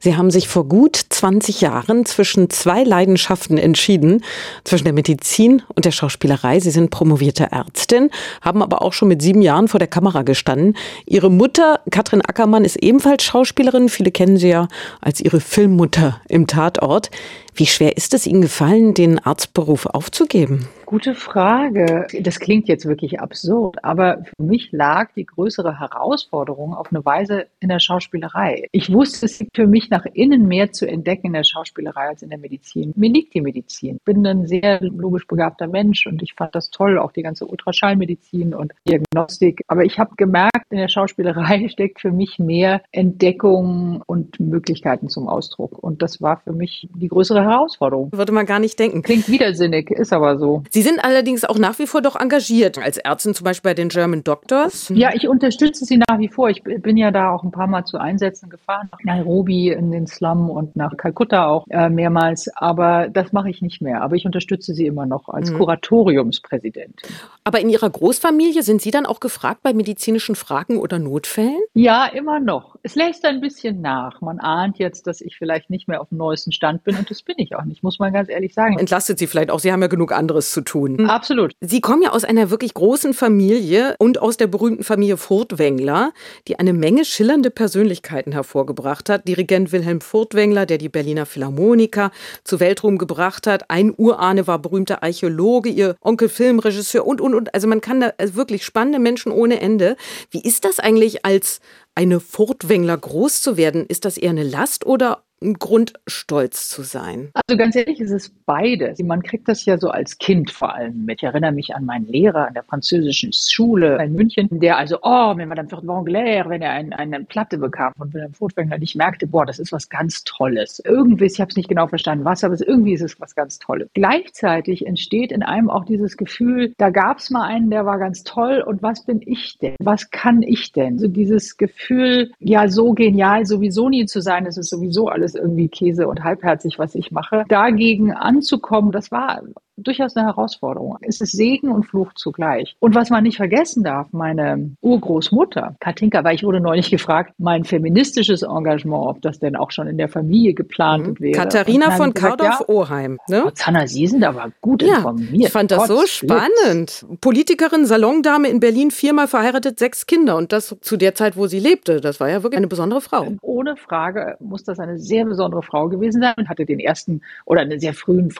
Sie 0.00 0.17
haben 0.17 0.31
sich 0.31 0.49
vor 0.49 0.69
gut 0.69 0.96
20 1.08 1.62
Jahren 1.62 2.05
zwischen 2.05 2.50
zwei 2.50 2.84
Leidenschaften 2.84 3.56
entschieden, 3.56 4.23
zwischen 4.64 4.84
der 4.84 4.93
Medizin 4.93 5.62
und 5.75 5.87
der 5.87 5.93
Schauspielerei. 5.93 6.61
Sie 6.61 6.70
sind 6.70 6.90
promovierte 6.90 7.50
Ärztin, 7.52 8.11
haben 8.43 8.62
aber 8.62 8.82
auch 8.82 8.93
schon 8.93 9.08
mit 9.08 9.23
sieben 9.23 9.40
Jahren 9.40 9.69
vor 9.69 9.78
der 9.78 9.88
Kamera 9.88 10.23
gestanden. 10.23 10.76
Ihre 11.06 11.31
Mutter, 11.31 11.81
Katrin 11.90 12.20
Ackermann, 12.20 12.64
ist 12.64 12.76
ebenfalls 12.76 13.25
Schauspielerin. 13.25 13.88
Viele 13.88 14.11
kennen 14.11 14.37
sie 14.37 14.49
ja 14.49 14.69
als 15.00 15.20
ihre 15.20 15.40
Filmmutter 15.40 16.20
im 16.29 16.46
Tatort. 16.46 17.11
Wie 17.55 17.67
schwer 17.67 17.96
ist 17.96 18.12
es 18.12 18.26
Ihnen 18.26 18.43
gefallen, 18.43 18.93
den 18.93 19.19
Arztberuf 19.19 19.87
aufzugeben? 19.87 20.69
Gute 20.87 21.17
Frage. 21.17 22.06
Das 22.21 22.38
klingt 22.38 22.69
jetzt 22.69 22.87
wirklich 22.87 23.19
absurd, 23.19 23.83
aber 23.83 24.23
für 24.23 24.43
mich 24.44 24.71
lag 24.71 25.11
die 25.17 25.27
größere 25.27 25.81
Herausforderung 25.81 26.75
auf 26.75 26.93
eine 26.93 27.05
Weise 27.05 27.47
in 27.59 27.71
der 27.71 27.81
Schauspielerei. 27.81 28.69
Ich 28.71 28.93
wusste, 28.93 29.27
es 29.27 29.41
liegt 29.41 29.56
für 29.56 29.67
mich 29.67 29.91
nach 29.91 30.06
innen 30.15 30.47
mehr 30.47 30.71
zu 30.71 30.87
entdecken 30.87 31.27
in 31.27 31.33
der 31.33 31.43
Schauspielerei 31.43 32.11
als 32.11 32.23
in 32.23 32.31
der 32.31 32.38
Medizin. 32.38 32.93
Mir 32.94 33.11
liegt 33.11 33.35
die 33.35 33.41
Medizin. 33.41 33.97
Ich 33.97 34.05
bin 34.05 34.25
ein 34.25 34.47
sehr 34.47 34.81
logisch 34.81 35.27
begabter 35.27 35.67
Mensch 35.67 36.06
und 36.06 36.23
ich 36.23 36.35
fand 36.35 36.55
das 36.55 36.71
toll, 36.71 37.00
auch 37.00 37.11
die 37.11 37.23
ganze 37.23 37.47
Ultraschallmedizin 37.47 38.55
und 38.55 38.73
Diagnostik. 38.89 39.62
Aber 39.67 39.85
ich 39.85 39.99
habe 39.99 40.15
gemerkt, 40.17 40.67
in 40.71 40.79
der 40.79 40.89
Schauspielerei 40.89 41.69
steckt 41.73 42.00
für 42.00 42.12
mich 42.12 42.39
mehr 42.39 42.81
Entdeckung 42.93 44.05
und 44.06 44.39
Möglichkeiten 44.39 45.09
zum 45.09 45.29
Ausdruck. 45.29 45.82
Und 45.82 46.00
das 46.00 46.23
war 46.23 46.41
für 46.44 46.53
mich 46.53 46.89
die 46.94 47.09
größere 47.09 47.43
Herausforderung. 47.43 48.12
Würde 48.12 48.31
man 48.31 48.47
gar 48.47 48.61
nicht 48.61 48.79
denken. 48.79 49.03
Klingt 49.03 49.29
widersinnig, 49.29 49.91
ist 49.91 50.12
aber 50.12 50.39
so. 50.39 50.62
Sie 50.76 50.82
sind 50.82 51.02
allerdings 51.02 51.43
auch 51.46 51.56
nach 51.56 51.78
wie 51.78 51.87
vor 51.87 52.02
doch 52.02 52.20
engagiert 52.20 52.76
als 52.76 52.99
Ärztin, 52.99 53.32
zum 53.32 53.44
Beispiel 53.44 53.70
bei 53.70 53.75
den 53.75 53.88
German 53.88 54.23
Doctors. 54.25 54.93
Ja, 54.94 55.14
ich 55.14 55.26
unterstütze 55.26 55.87
sie 55.87 55.96
nach 55.96 56.19
wie 56.19 56.28
vor. 56.28 56.50
Ich 56.50 56.62
bin 56.64 56.99
ja 56.99 57.11
da 57.11 57.31
auch 57.31 57.44
ein 57.44 57.50
paar 57.50 57.67
Mal 57.67 57.87
zu 57.87 57.96
Einsätzen 57.96 58.50
gefahren, 58.50 58.90
nach 58.93 59.02
Nairobi 59.02 59.70
in 59.70 59.90
den 59.90 60.06
Slum 60.06 60.50
und 60.50 60.76
nach 60.76 60.94
Kalkutta 60.99 61.46
auch 61.46 61.67
äh, 61.70 61.88
mehrmals. 61.88 62.50
Aber 62.56 63.08
das 63.08 63.32
mache 63.32 63.49
ich 63.49 63.62
nicht 63.62 63.81
mehr. 63.81 64.02
Aber 64.02 64.17
ich 64.17 64.26
unterstütze 64.26 64.75
sie 64.75 64.84
immer 64.84 65.06
noch 65.06 65.31
als 65.31 65.50
mhm. 65.50 65.56
Kuratoriumspräsident. 65.56 67.00
Aber 67.43 67.58
in 67.58 67.70
Ihrer 67.70 67.88
Großfamilie 67.88 68.62
sind 68.62 68.82
Sie 68.82 68.90
dann 68.90 69.06
auch 69.06 69.20
gefragt 69.20 69.62
bei 69.62 69.72
medizinischen 69.72 70.34
Fragen 70.34 70.76
oder 70.76 70.99
Notfällen? 70.99 71.62
Ja, 71.72 72.05
immer 72.05 72.38
noch. 72.38 72.76
Es 72.82 72.96
lässt 72.96 73.25
ein 73.25 73.40
bisschen 73.40 73.81
nach. 73.81 74.20
Man 74.20 74.40
ahnt 74.40 74.79
jetzt, 74.79 75.06
dass 75.06 75.22
ich 75.22 75.39
vielleicht 75.39 75.70
nicht 75.70 75.89
mehr 75.89 76.03
auf 76.03 76.10
dem 76.10 76.19
neuesten 76.19 76.53
Stand 76.53 76.84
bin 76.84 76.96
und 76.96 77.10
das 77.10 77.22
bin 77.22 77.36
ich 77.39 77.56
auch 77.56 77.65
nicht, 77.65 77.82
muss 77.82 77.98
man 77.98 78.12
ganz 78.12 78.29
ehrlich 78.29 78.53
sagen. 78.53 78.79
Entlastet 78.79 79.19
Sie 79.19 79.27
vielleicht 79.27 79.51
auch. 79.51 79.60
Sie 79.60 79.72
haben 79.72 79.81
ja 79.81 79.89
genug 79.89 80.12
anderes 80.12 80.51
zu 80.51 80.66
tun. 80.67 80.99
Hm. 80.99 81.11
Absolut. 81.11 81.53
Sie 81.61 81.81
kommen 81.81 82.03
ja 82.03 82.11
aus 82.11 82.25
einer 82.25 82.51
wirklich 82.51 82.75
großen 82.75 83.15
Familie 83.15 83.96
und 83.99 84.20
aus 84.20 84.37
der 84.37 84.46
berühmten 84.46 84.85
Familie 84.85 85.17
Furtwängler, 85.17 86.13
die 86.49 86.58
eine 86.58 86.75
Menge 86.75 87.05
schillernde 87.05 87.51
Persönlichkeiten 87.51 88.32
hervorgebracht 88.32 89.08
hat. 89.08 89.27
Dirigent 89.27 89.73
Wilhelm 89.73 90.01
Furtwängler, 90.01 90.67
der 90.67 90.79
die 90.79 90.91
Berliner 90.91 91.25
Philharmoniker 91.25 92.11
zu 92.44 92.61
Weltruhm 92.61 92.99
gebracht 92.99 93.46
hat. 93.46 93.70
Ein 93.70 93.94
Urahne 93.96 94.46
war 94.46 94.58
berühmter 94.58 95.03
Archäologe, 95.03 95.70
ihr 95.70 95.96
Onkel 96.01 96.29
Filmregisseur 96.29 97.06
und, 97.06 97.20
und, 97.20 97.35
und. 97.35 97.55
Also 97.55 97.67
man 97.67 97.81
kann 97.81 98.01
da 98.01 98.13
also 98.19 98.35
wirklich 98.35 98.65
spannende 98.65 98.99
Menschen 98.99 99.32
ohne 99.32 99.61
Ende. 99.61 99.96
Wie 100.31 100.43
ist 100.43 100.65
das 100.65 100.79
eigentlich 100.79 101.25
als 101.25 101.61
eine 101.94 102.20
Furtwängler 102.20 102.96
groß 102.99 103.41
zu 103.41 103.56
werden? 103.56 103.87
Ist 103.87 104.05
das 104.05 104.19
eher 104.19 104.31
eine 104.31 104.44
Last 104.44 104.85
oder 104.85 105.23
ein 105.46 105.55
Grund, 105.55 105.94
stolz 106.06 106.69
zu 106.69 106.82
sein? 106.82 107.31
Also 107.34 107.56
ganz 107.56 107.76
ehrlich, 107.76 108.00
es 108.00 108.10
ist 108.10 108.44
beides. 108.44 108.98
Man 109.00 109.22
kriegt 109.22 109.48
das 109.48 109.65
ja 109.65 109.79
so 109.79 109.88
als 109.88 110.19
Kind 110.19 110.50
vor 110.50 110.74
allem 110.74 111.05
mit. 111.05 111.20
Ich 111.20 111.24
erinnere 111.24 111.53
mich 111.53 111.74
an 111.74 111.84
meinen 111.84 112.06
Lehrer 112.06 112.48
an 112.48 112.55
der 112.55 112.65
französischen 112.65 113.32
Schule 113.32 114.03
in 114.03 114.12
München, 114.12 114.48
der 114.50 114.76
also, 114.76 114.98
oh, 115.03 115.36
wenn 115.36 115.48
man 115.48 115.56
dann 115.56 115.69
für 115.69 115.76
Anglais, 115.76 116.44
wenn 116.46 116.62
er 116.62 116.72
ein, 116.72 116.93
eine 116.93 117.24
Platte 117.24 117.58
bekam 117.58 117.93
von 117.96 118.12
Wilhelm 118.12 118.34
Furtwängler, 118.34 118.79
ich 118.81 118.96
merkte, 118.96 119.26
boah, 119.26 119.46
das 119.46 119.58
ist 119.58 119.72
was 119.72 119.88
ganz 119.88 120.24
Tolles. 120.24 120.82
Irgendwie, 120.84 121.26
ich 121.26 121.41
habe 121.41 121.50
es 121.50 121.56
nicht 121.56 121.69
genau 121.69 121.86
verstanden, 121.86 122.24
was, 122.24 122.43
aber 122.43 122.56
irgendwie 122.67 122.94
ist 122.94 123.03
es 123.03 123.20
was 123.20 123.34
ganz 123.34 123.58
Tolles. 123.58 123.88
Gleichzeitig 123.94 124.86
entsteht 124.86 125.32
in 125.32 125.43
einem 125.43 125.70
auch 125.70 125.84
dieses 125.84 126.17
Gefühl, 126.17 126.74
da 126.79 126.91
gab 126.91 127.19
es 127.19 127.31
mal 127.31 127.46
einen, 127.46 127.70
der 127.70 127.86
war 127.86 127.98
ganz 127.98 128.24
toll 128.24 128.62
und 128.67 128.82
was 128.82 129.05
bin 129.05 129.20
ich 129.24 129.58
denn? 129.58 129.76
Was 129.81 130.10
kann 130.10 130.43
ich 130.43 130.72
denn? 130.72 130.98
So 130.98 131.06
dieses 131.06 131.56
Gefühl, 131.56 132.32
ja, 132.41 132.69
so 132.69 132.93
genial 132.93 133.46
sowieso 133.46 133.88
nie 133.88 134.06
zu 134.06 134.20
sein, 134.20 134.46
es 134.46 134.56
ist 134.56 134.70
sowieso 134.70 135.08
alles 135.08 135.35
irgendwie 135.36 135.69
Käse 135.69 136.08
und 136.08 136.24
halbherzig, 136.24 136.78
was 136.78 136.94
ich 136.94 137.10
mache. 137.10 137.44
Dagegen 137.48 138.12
anzukommen, 138.12 138.93
das 138.93 139.10
war 139.10 139.43
durchaus 139.77 140.17
eine 140.17 140.27
Herausforderung. 140.27 140.99
Es 141.03 141.21
ist 141.21 141.33
Segen 141.33 141.71
und 141.71 141.85
Fluch 141.85 142.13
zugleich. 142.15 142.77
Und 142.81 142.95
was 142.95 143.11
man 143.11 143.25
nicht 143.25 143.37
vergessen 143.37 143.85
darf, 143.85 144.09
meine 144.13 144.77
Urgroßmutter, 144.81 145.77
Katinka, 145.81 146.25
weil 146.25 146.35
ich 146.35 146.45
wurde 146.45 146.61
neulich 146.61 146.91
gefragt, 146.91 147.35
mein 147.39 147.65
feministisches 147.65 148.43
Engagement, 148.43 149.06
ob 149.06 149.23
das 149.23 149.39
denn 149.39 149.56
auch 149.56 149.71
schon 149.71 149.87
in 149.87 149.99
der 149.99 150.09
Familie 150.09 150.55
geplant 150.55 151.06
mhm. 151.06 151.21
wäre. 151.21 151.39
Katharina 151.39 151.91
von 151.93 152.15
Kardorf-Oheim. 152.15 153.19
Ne? 153.29 153.51
Zanna, 153.55 153.87
Sie 153.87 154.06
sind 154.06 154.25
aber 154.25 154.51
gut 154.61 154.83
ja, 154.83 154.97
informiert. 154.97 155.33
Ich 155.33 155.51
fand 155.51 155.71
das 155.71 155.79
Gott 155.79 155.89
so 155.89 156.06
spannend. 156.06 156.87
Blitz. 156.87 157.06
Politikerin, 157.21 157.87
Salondame 157.87 158.49
in 158.49 158.61
Berlin, 158.61 158.91
viermal 158.91 159.29
verheiratet, 159.29 159.79
sechs 159.79 160.06
Kinder. 160.06 160.37
Und 160.37 160.53
das 160.53 160.77
zu 160.81 160.97
der 160.97 161.15
Zeit, 161.15 161.37
wo 161.37 161.47
sie 161.47 161.61
lebte. 161.61 162.01
Das 162.01 162.21
war 162.21 162.29
ja 162.29 162.43
wirklich 162.43 162.59
eine 162.59 162.69
besondere 162.69 163.01
Frau. 163.01 163.35
Ohne 163.43 163.77
Frage 163.77 164.37
muss 164.41 164.65
das 164.65 164.79
eine 164.79 164.99
sehr 164.99 165.25
besondere 165.25 165.63
Frau 165.63 165.89
gewesen 165.89 166.23
sein 166.23 166.35
und 166.37 166.49
hatte 166.49 166.65
den 166.65 166.81
ersten 166.81 167.23
oder 167.45 167.61
einen 167.63 167.81
sehr 167.81 167.95
frühen 167.95 168.31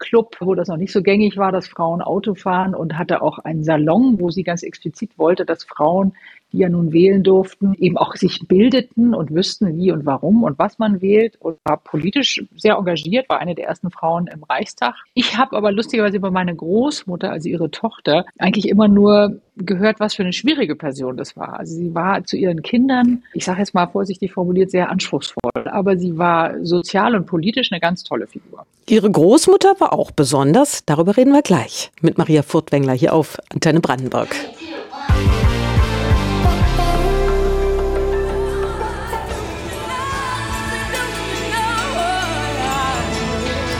Frauenautomobilclub, 0.00 0.36
wo 0.40 0.54
das 0.54 0.68
noch 0.68 0.76
nicht 0.76 0.92
so 0.92 1.02
gängig 1.02 1.36
war, 1.36 1.52
dass 1.52 1.68
Frauen 1.68 2.02
Auto 2.02 2.34
fahren 2.34 2.74
und 2.74 2.98
hatte 2.98 3.22
auch 3.22 3.38
einen 3.38 3.64
Salon, 3.64 4.18
wo 4.20 4.30
sie 4.30 4.42
ganz 4.42 4.62
explizit 4.62 5.18
wollte, 5.18 5.44
dass 5.44 5.64
Frauen 5.64 6.14
die 6.52 6.58
ja 6.58 6.68
nun 6.68 6.92
wählen 6.92 7.22
durften, 7.22 7.74
eben 7.78 7.96
auch 7.96 8.16
sich 8.16 8.40
bildeten 8.46 9.14
und 9.14 9.34
wüssten, 9.34 9.76
wie 9.76 9.92
und 9.92 10.06
warum 10.06 10.42
und 10.42 10.58
was 10.58 10.78
man 10.78 11.00
wählt 11.00 11.36
und 11.40 11.56
war 11.64 11.76
politisch 11.76 12.44
sehr 12.56 12.74
engagiert, 12.74 13.28
war 13.28 13.38
eine 13.38 13.54
der 13.54 13.66
ersten 13.66 13.90
Frauen 13.90 14.26
im 14.26 14.42
Reichstag. 14.42 14.94
Ich 15.14 15.36
habe 15.36 15.56
aber 15.56 15.72
lustigerweise 15.72 16.16
über 16.16 16.30
meine 16.30 16.54
Großmutter, 16.54 17.30
also 17.30 17.48
ihre 17.48 17.70
Tochter, 17.70 18.24
eigentlich 18.38 18.68
immer 18.68 18.88
nur 18.88 19.40
gehört, 19.56 20.00
was 20.00 20.14
für 20.14 20.22
eine 20.22 20.32
schwierige 20.32 20.74
Person 20.74 21.16
das 21.16 21.36
war. 21.36 21.58
Also 21.58 21.76
sie 21.76 21.94
war 21.94 22.24
zu 22.24 22.36
ihren 22.36 22.62
Kindern, 22.62 23.22
ich 23.34 23.44
sage 23.44 23.60
jetzt 23.60 23.74
mal 23.74 23.86
vorsichtig 23.86 24.32
formuliert, 24.32 24.70
sehr 24.70 24.90
anspruchsvoll, 24.90 25.66
aber 25.66 25.96
sie 25.96 26.16
war 26.18 26.64
sozial 26.64 27.14
und 27.14 27.26
politisch 27.26 27.70
eine 27.70 27.80
ganz 27.80 28.02
tolle 28.02 28.26
Figur. 28.26 28.66
Ihre 28.88 29.10
Großmutter 29.10 29.74
war 29.78 29.92
auch 29.92 30.10
besonders, 30.10 30.84
darüber 30.84 31.16
reden 31.16 31.32
wir 31.32 31.42
gleich 31.42 31.90
mit 32.00 32.18
Maria 32.18 32.42
Furtwängler 32.42 32.94
hier 32.94 33.12
auf 33.12 33.38
Antenne 33.52 33.80
Brandenburg. 33.80 34.34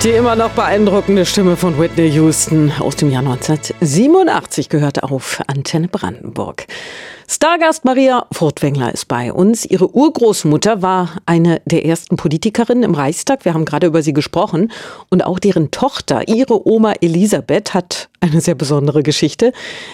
Die 0.03 0.13
immer 0.13 0.35
noch 0.35 0.49
beeindruckende 0.53 1.27
Stimme 1.27 1.59
von 1.59 1.79
Whitney 1.79 2.09
Houston 2.13 2.73
aus 2.79 2.97
dem 2.97 3.11
Jahr 3.11 3.21
1987 3.21 4.71
gehört 4.71 5.03
auf 5.03 5.43
Antenne 5.47 5.89
Brandenburg. 5.89 6.67
Stargast 7.33 7.85
Maria 7.85 8.27
Furtwängler 8.33 8.93
ist 8.93 9.07
bei 9.07 9.33
uns. 9.33 9.65
Ihre 9.65 9.95
Urgroßmutter 9.95 10.83
war 10.83 11.19
eine 11.27 11.63
der 11.65 11.87
ersten 11.87 12.17
Politikerinnen 12.17 12.83
im 12.83 12.97
Reichstag. 12.97 13.45
Wir 13.45 13.55
haben 13.55 13.65
gerade 13.65 13.87
über 13.87 14.03
sie 14.03 14.13
gesprochen. 14.13 14.73
Und 15.11 15.25
auch 15.25 15.39
deren 15.39 15.71
Tochter, 15.71 16.27
ihre 16.27 16.67
Oma 16.67 16.95
Elisabeth, 17.01 17.73
hat 17.73 18.09
eine 18.19 18.41
sehr 18.41 18.57
besondere 18.57 19.05
Geschichte. 19.05 19.53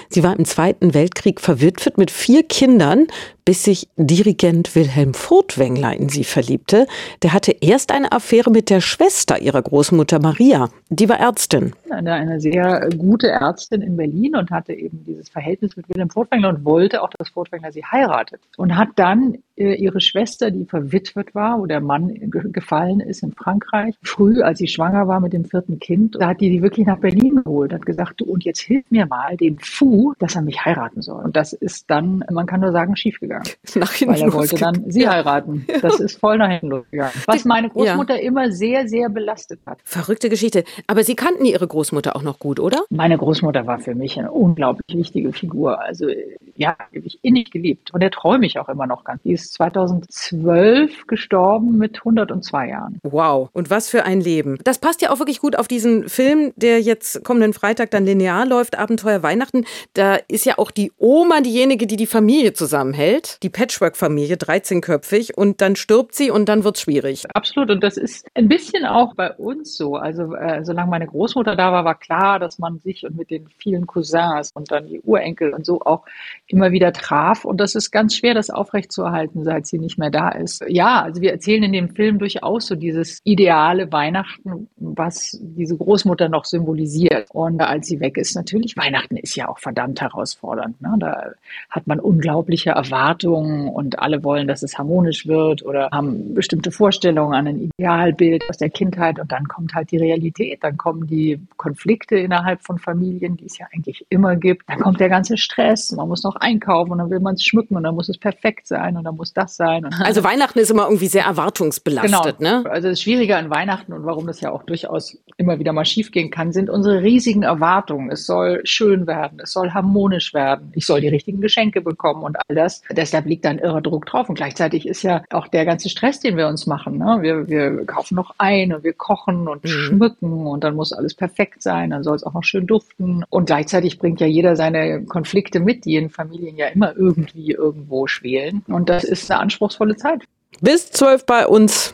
Sie 0.09 0.23
war 0.23 0.37
im 0.37 0.47
Zweiten 0.47 0.95
Weltkrieg 0.95 1.41
verwitwet 1.41 1.99
mit 1.99 2.11
vier 2.11 2.43
Kindern, 2.43 3.07
bis 3.45 3.63
sich 3.63 3.89
Dirigent 3.97 4.75
Wilhelm 4.75 5.15
Furtwängler 5.15 5.93
in 5.95 6.09
sie 6.09 6.25
verliebte. 6.25 6.87
Der 7.23 7.33
hatte 7.33 7.53
erst 7.61 7.93
eine 7.93 8.11
Affäre 8.11 8.51
mit 8.51 8.69
der 8.71 8.81
Schwester 8.81 9.41
ihrer 9.41 9.63
Großmutter 9.63 10.19
Maria. 10.19 10.69
Die 10.89 11.09
war 11.09 11.21
Ärztin. 11.21 11.73
Eine, 11.89 12.15
eine 12.15 12.41
sehr 12.41 12.89
gute 12.99 13.29
Ärztin 13.29 13.83
in 13.83 13.97
Berlin 13.97 14.35
und 14.35 14.51
hatte 14.51 14.73
eben 14.73 15.05
dieses 15.05 15.29
Verhältnis 15.29 15.77
mit 15.77 15.89
Wilhelm 15.89 16.11
Furtwängler 16.11 16.49
und 16.49 16.65
wollte 16.65 17.03
auch, 17.03 17.11
dass 17.27 17.33
Furtwängler 17.33 17.73
sie 17.73 17.85
heiratet. 17.85 18.41
Und 18.57 18.77
hat 18.77 18.91
dann 18.97 19.39
äh, 19.57 19.75
ihre 19.75 20.01
Schwester, 20.01 20.51
die 20.51 20.65
verwitwet 20.65 21.35
war, 21.35 21.59
wo 21.59 21.67
der 21.67 21.81
Mann 21.81 22.13
gefallen 22.31 23.01
ist 23.01 23.23
in 23.23 23.33
Frankreich, 23.33 23.95
früh, 24.03 24.43
als 24.43 24.59
sie 24.59 24.69
schwanger 24.69 25.09
war 25.09 25.21
mit 25.21 25.33
dem 25.33 25.45
vierten 25.45 25.79
Kind, 25.79 26.17
da 26.19 26.29
hat 26.29 26.41
die 26.41 26.51
die 26.51 26.63
wirklich 26.63 26.87
nach 26.87 26.99
Berlin 26.99 27.43
geholt, 27.45 27.73
hat 27.73 27.87
gesagt, 27.87 28.21
du, 28.21 28.27
und 28.27 28.45
jetzt 28.45 28.61
hilf 28.61 28.85
mir 28.91 29.07
mal 29.07 29.37
dem 29.37 29.59
Fu, 29.59 30.15
dass 30.19 30.37
er 30.37 30.43
mich 30.43 30.65
heiraten 30.65 31.03
soll. 31.03 31.25
Und 31.25 31.37
das 31.37 31.53
ist 31.53 31.91
dann, 31.91 32.25
man 32.31 32.47
kann 32.47 32.61
nur 32.61 32.73
sagen, 32.73 32.97
schiefgegangen. 32.97 33.49
Nach 33.75 33.93
hinten 33.93 34.15
Weil 34.15 34.23
er 34.23 34.33
wollte 34.33 34.57
dann 34.57 34.91
sie 34.91 35.03
ja. 35.03 35.13
heiraten. 35.13 35.67
Das 35.87 36.01
ist 36.01 36.19
voll 36.19 36.39
nach 36.39 36.49
hinten 36.49 36.69
losgegangen. 36.69 37.13
Was 37.27 37.45
meine 37.45 37.69
Großmutter 37.69 38.17
ja. 38.17 38.23
immer 38.23 38.51
sehr, 38.51 38.89
sehr 38.89 39.09
belastet 39.09 39.61
hat. 39.67 39.79
Verrückte 39.85 40.29
Geschichte. 40.29 40.65
Aber 40.87 41.05
Sie 41.05 41.15
kannten 41.15 41.45
Ihre 41.45 41.67
Großmutter 41.67 42.17
auch 42.17 42.23
noch 42.23 42.39
gut, 42.39 42.59
oder? 42.59 42.83
Meine 42.91 43.17
Großmutter 43.19 43.67
war 43.67 43.79
für 43.79 43.95
mich 43.95 44.19
eine 44.19 44.33
unglaublich 44.33 44.97
wichtige 44.97 45.33
Figur. 45.33 45.81
Also 45.81 46.09
ja, 46.57 46.77
die 46.93 46.99
habe 46.99 47.07
ich 47.07 47.19
innig 47.23 47.51
geliebt. 47.51 47.93
Und 47.93 48.01
der 48.01 48.11
träume 48.11 48.47
ich 48.47 48.59
auch 48.59 48.69
immer 48.69 48.87
noch 48.87 49.05
ganz. 49.05 49.23
Die 49.23 49.33
ist 49.33 49.53
2012 49.55 51.07
gestorben 51.07 51.79
mit 51.79 51.99
102 51.99 52.69
Jahren. 52.69 53.01
Wow. 53.03 53.51
Und 53.53 53.71
was 53.71 53.89
für 53.89 54.05
ein 54.05 54.21
Leben. 54.21 54.59
Das 54.65 54.79
passt 54.79 55.03
ja 55.03 55.11
auch 55.11 55.19
wirklich 55.19 55.41
gut 55.41 55.57
auf 55.57 55.69
diesen 55.69 56.09
Film, 56.09 56.53
der 56.57 56.81
jetzt 56.81 57.25
kommenden 57.25 57.53
Freitag 57.53 57.91
dann 57.91 58.05
linear 58.05 58.47
läuft, 58.47 58.79
Abenteuer 58.79 59.23
Weihnachten. 59.23 59.65
Da 59.95 60.17
ist 60.29 60.47
ja 60.47 60.59
auch 60.59 60.71
die 60.71 60.93
Oma 60.99 61.41
diejenige, 61.41 61.87
die 61.87 61.97
die 61.97 62.07
Familie 62.07 62.53
zusammenhält. 62.53 63.43
Die 63.43 63.51
Patchwork-Familie, 63.51 64.37
13-köpfig. 64.37 65.35
Und 65.35 65.61
dann 65.61 65.77
stirbt 65.77 66.15
sie 66.15 66.31
und 66.31 66.49
dann 66.49 66.65
wird 66.65 66.77
es 66.77 66.83
schwierig. 66.83 67.25
Absolut. 67.35 67.71
Und 67.71 67.83
das 67.83 67.97
ist 67.97 68.27
ein 68.35 68.49
bisschen 68.49 68.85
auch 68.85 69.15
bei 69.15 69.33
uns 69.33 69.77
so. 69.77 69.97
Also 69.97 70.35
äh, 70.35 70.65
solange 70.65 70.91
meine 70.91 71.07
Großmutter 71.07 71.57
da 71.57 71.73
war, 71.73 71.85
war 71.85 71.99
klar, 71.99 72.39
dass 72.39 72.59
man 72.59 72.79
sich 72.79 73.05
und 73.05 73.17
mit 73.17 73.31
den 73.31 73.49
vielen 73.59 73.87
Cousins 73.87 74.53
und 74.55 74.71
dann 74.71 74.87
die 74.87 75.01
Urenkel 75.01 75.53
und 75.53 75.67
so 75.67 75.81
auch 75.83 76.05
immer 76.49 76.71
wieder 76.73 76.93
traf. 76.93 77.45
Und 77.45 77.59
das 77.61 77.75
ist 77.75 77.91
ganz 77.91 78.15
schwer, 78.15 78.35
das 78.35 78.51
aufrechtzuerhalten, 78.51 79.45
seit 79.45 79.67
sie 79.67 79.79
nicht 79.79 79.99
mehr 79.99 80.11
da 80.11 80.29
ist. 80.31 80.65
Ja, 80.69 81.03
also 81.03 81.21
wir 81.21 81.33
erzählen 81.33 81.65
in 81.65 81.73
dem 81.73 81.89
Film 81.91 82.19
durchaus 82.19 82.67
so 82.67 82.77
dieses 82.77 83.21
ideale 83.25 83.91
Weihnachten, 83.93 84.69
was 84.77 85.39
diese 85.41 85.77
Großmutter 85.77 86.29
noch 86.29 86.45
symbolisiert. 86.45 87.29
Und 87.33 87.61
als 87.61 87.89
sie 87.89 88.01
weg 88.01 88.17
ist, 88.17 88.37
natürlich, 88.37 88.77
Weihnachten 88.77 89.17
ist 89.17 89.35
ja 89.35 89.49
auch 89.49 89.59
verdammt 89.59 90.01
herausfordernd. 90.01 90.81
Ne? 90.81 90.95
Da 90.99 91.33
hat 91.71 91.87
man 91.87 91.99
unglaubliche 91.99 92.71
Erwartungen 92.71 93.69
und 93.69 93.99
alle 93.99 94.23
wollen, 94.23 94.47
dass 94.47 94.63
es 94.63 94.79
harmonisch 94.79 95.27
wird 95.27 95.65
oder 95.65 95.91
haben 95.93 96.35
bestimmte 96.35 96.71
Vorstellungen 96.71 97.35
an 97.35 97.49
ein 97.49 97.71
Idealbild 97.77 98.49
aus 98.49 98.59
der 98.59 98.71
Kindheit. 98.71 99.19
Und 99.19 99.33
dann 99.33 99.49
kommt 99.49 99.75
halt 99.75 99.91
die 99.91 99.99
Realität. 99.99 100.63
Dann 100.63 100.77
kommen 100.77 101.07
die 101.07 101.41
Konflikte 101.57 102.17
innerhalb 102.17 102.63
von 102.63 102.79
Familien, 102.79 103.37
die 103.37 103.47
es 103.47 103.59
ja 103.59 103.67
eigentlich 103.75 104.07
immer 104.11 104.37
gibt. 104.37 104.69
Dann 104.69 104.79
kommt 104.79 105.01
der 105.01 105.09
ganze 105.09 105.37
Stress. 105.37 105.91
Man 105.93 106.09
muss 106.09 106.23
noch 106.23 106.36
noch 106.37 106.41
einkaufen 106.41 106.93
und 106.93 106.99
dann 106.99 107.11
will 107.11 107.21
man 107.21 107.35
es 107.35 107.45
schmücken 107.45 107.77
und 107.77 107.83
dann 107.83 107.95
muss 107.95 108.09
es 108.09 108.19
perfekt 108.19 108.67
sein 108.67 108.97
und 108.97 109.05
dann 109.05 109.17
muss 109.17 109.33
das 109.33 109.57
sein. 109.57 109.85
also 110.01 110.25
Weihnachten 110.25 110.59
ist 110.59 110.71
immer 110.71 110.85
irgendwie 110.85 111.07
sehr 111.07 111.25
erwartungsbelastet, 111.25 112.39
genau. 112.39 112.63
ne? 112.63 112.71
Also 112.71 112.89
das 112.89 113.01
Schwierige 113.01 113.37
an 113.37 113.51
Weihnachten 113.51 113.93
und 113.93 114.05
warum 114.05 114.27
das 114.27 114.41
ja 114.41 114.51
auch 114.51 114.63
durchaus 114.63 115.19
immer 115.37 115.59
wieder 115.59 115.73
mal 115.73 115.85
schiefgehen 115.85 116.31
kann, 116.31 116.53
sind 116.53 116.71
unsere 116.71 117.03
riesigen 117.03 117.43
Erwartungen. 117.43 118.11
Es 118.11 118.27
soll 118.27 118.61
schön 118.65 119.07
werden, 119.07 119.41
es 119.43 119.53
soll 119.53 119.71
harmonisch 119.71 120.35
werden, 120.35 120.73
ich 120.75 120.87
soll 120.87 121.01
die 121.01 121.09
richtigen 121.09 121.41
Geschenke 121.41 121.81
bekommen 121.81 122.23
und 122.23 122.37
all 122.37 122.55
das. 122.55 122.83
Deshalb 122.91 123.27
liegt 123.27 123.45
da 123.45 123.51
ein 123.51 123.59
irrer 123.59 123.81
Druck 123.81 124.07
drauf 124.07 124.29
und 124.29 124.35
gleichzeitig 124.35 124.87
ist 124.87 125.03
ja 125.03 125.23
auch 125.31 125.49
der 125.49 125.65
ganze 125.65 125.89
Stress, 125.89 126.21
den 126.21 126.37
wir 126.37 126.49
uns 126.49 126.67
machen. 126.67 126.99
Ne? 126.99 127.19
Wir, 127.21 127.49
wir 127.49 127.85
kaufen 127.87 128.15
noch 128.15 128.35
ein 128.39 128.73
und 128.73 128.85
wir 128.85 128.93
kochen 128.93 129.49
und 129.49 129.65
mhm. 129.65 129.69
schmücken 129.69 130.47
und 130.47 130.65
dann 130.65 130.75
muss 130.75 130.93
alles 130.93 131.15
perfekt 131.15 131.63
sein, 131.63 131.91
dann 131.91 132.03
soll 132.03 132.17
es 132.17 132.25
auch 132.25 132.35
noch 132.35 132.45
schön 132.45 132.67
duften 132.67 133.25
und 133.31 133.47
gleichzeitig 133.47 133.99
bringt 133.99 134.21
ja 134.21 134.27
jeder 134.27 134.57
seine 134.57 135.05
Konflikte 135.05 135.61
mit, 135.61 135.85
die 135.85 135.97
in 135.97 136.11
Familien 136.11 136.26
ja 136.57 136.69
immer 136.69 136.97
irgendwie 136.97 137.53
irgendwo 137.53 138.07
schwelen. 138.07 138.63
Und 138.69 138.89
das 138.89 139.05
ist 139.05 139.31
eine 139.31 139.41
anspruchsvolle 139.41 139.97
Zeit. 139.97 140.23
Bis 140.61 140.91
zwölf 140.91 141.27
bei 141.27 141.47
uns, 141.47 141.93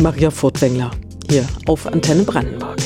Maria 0.00 0.30
Furtwängler, 0.30 0.90
hier 1.28 1.46
auf 1.66 1.86
Antenne 1.86 2.22
Brandenburg. 2.22 2.76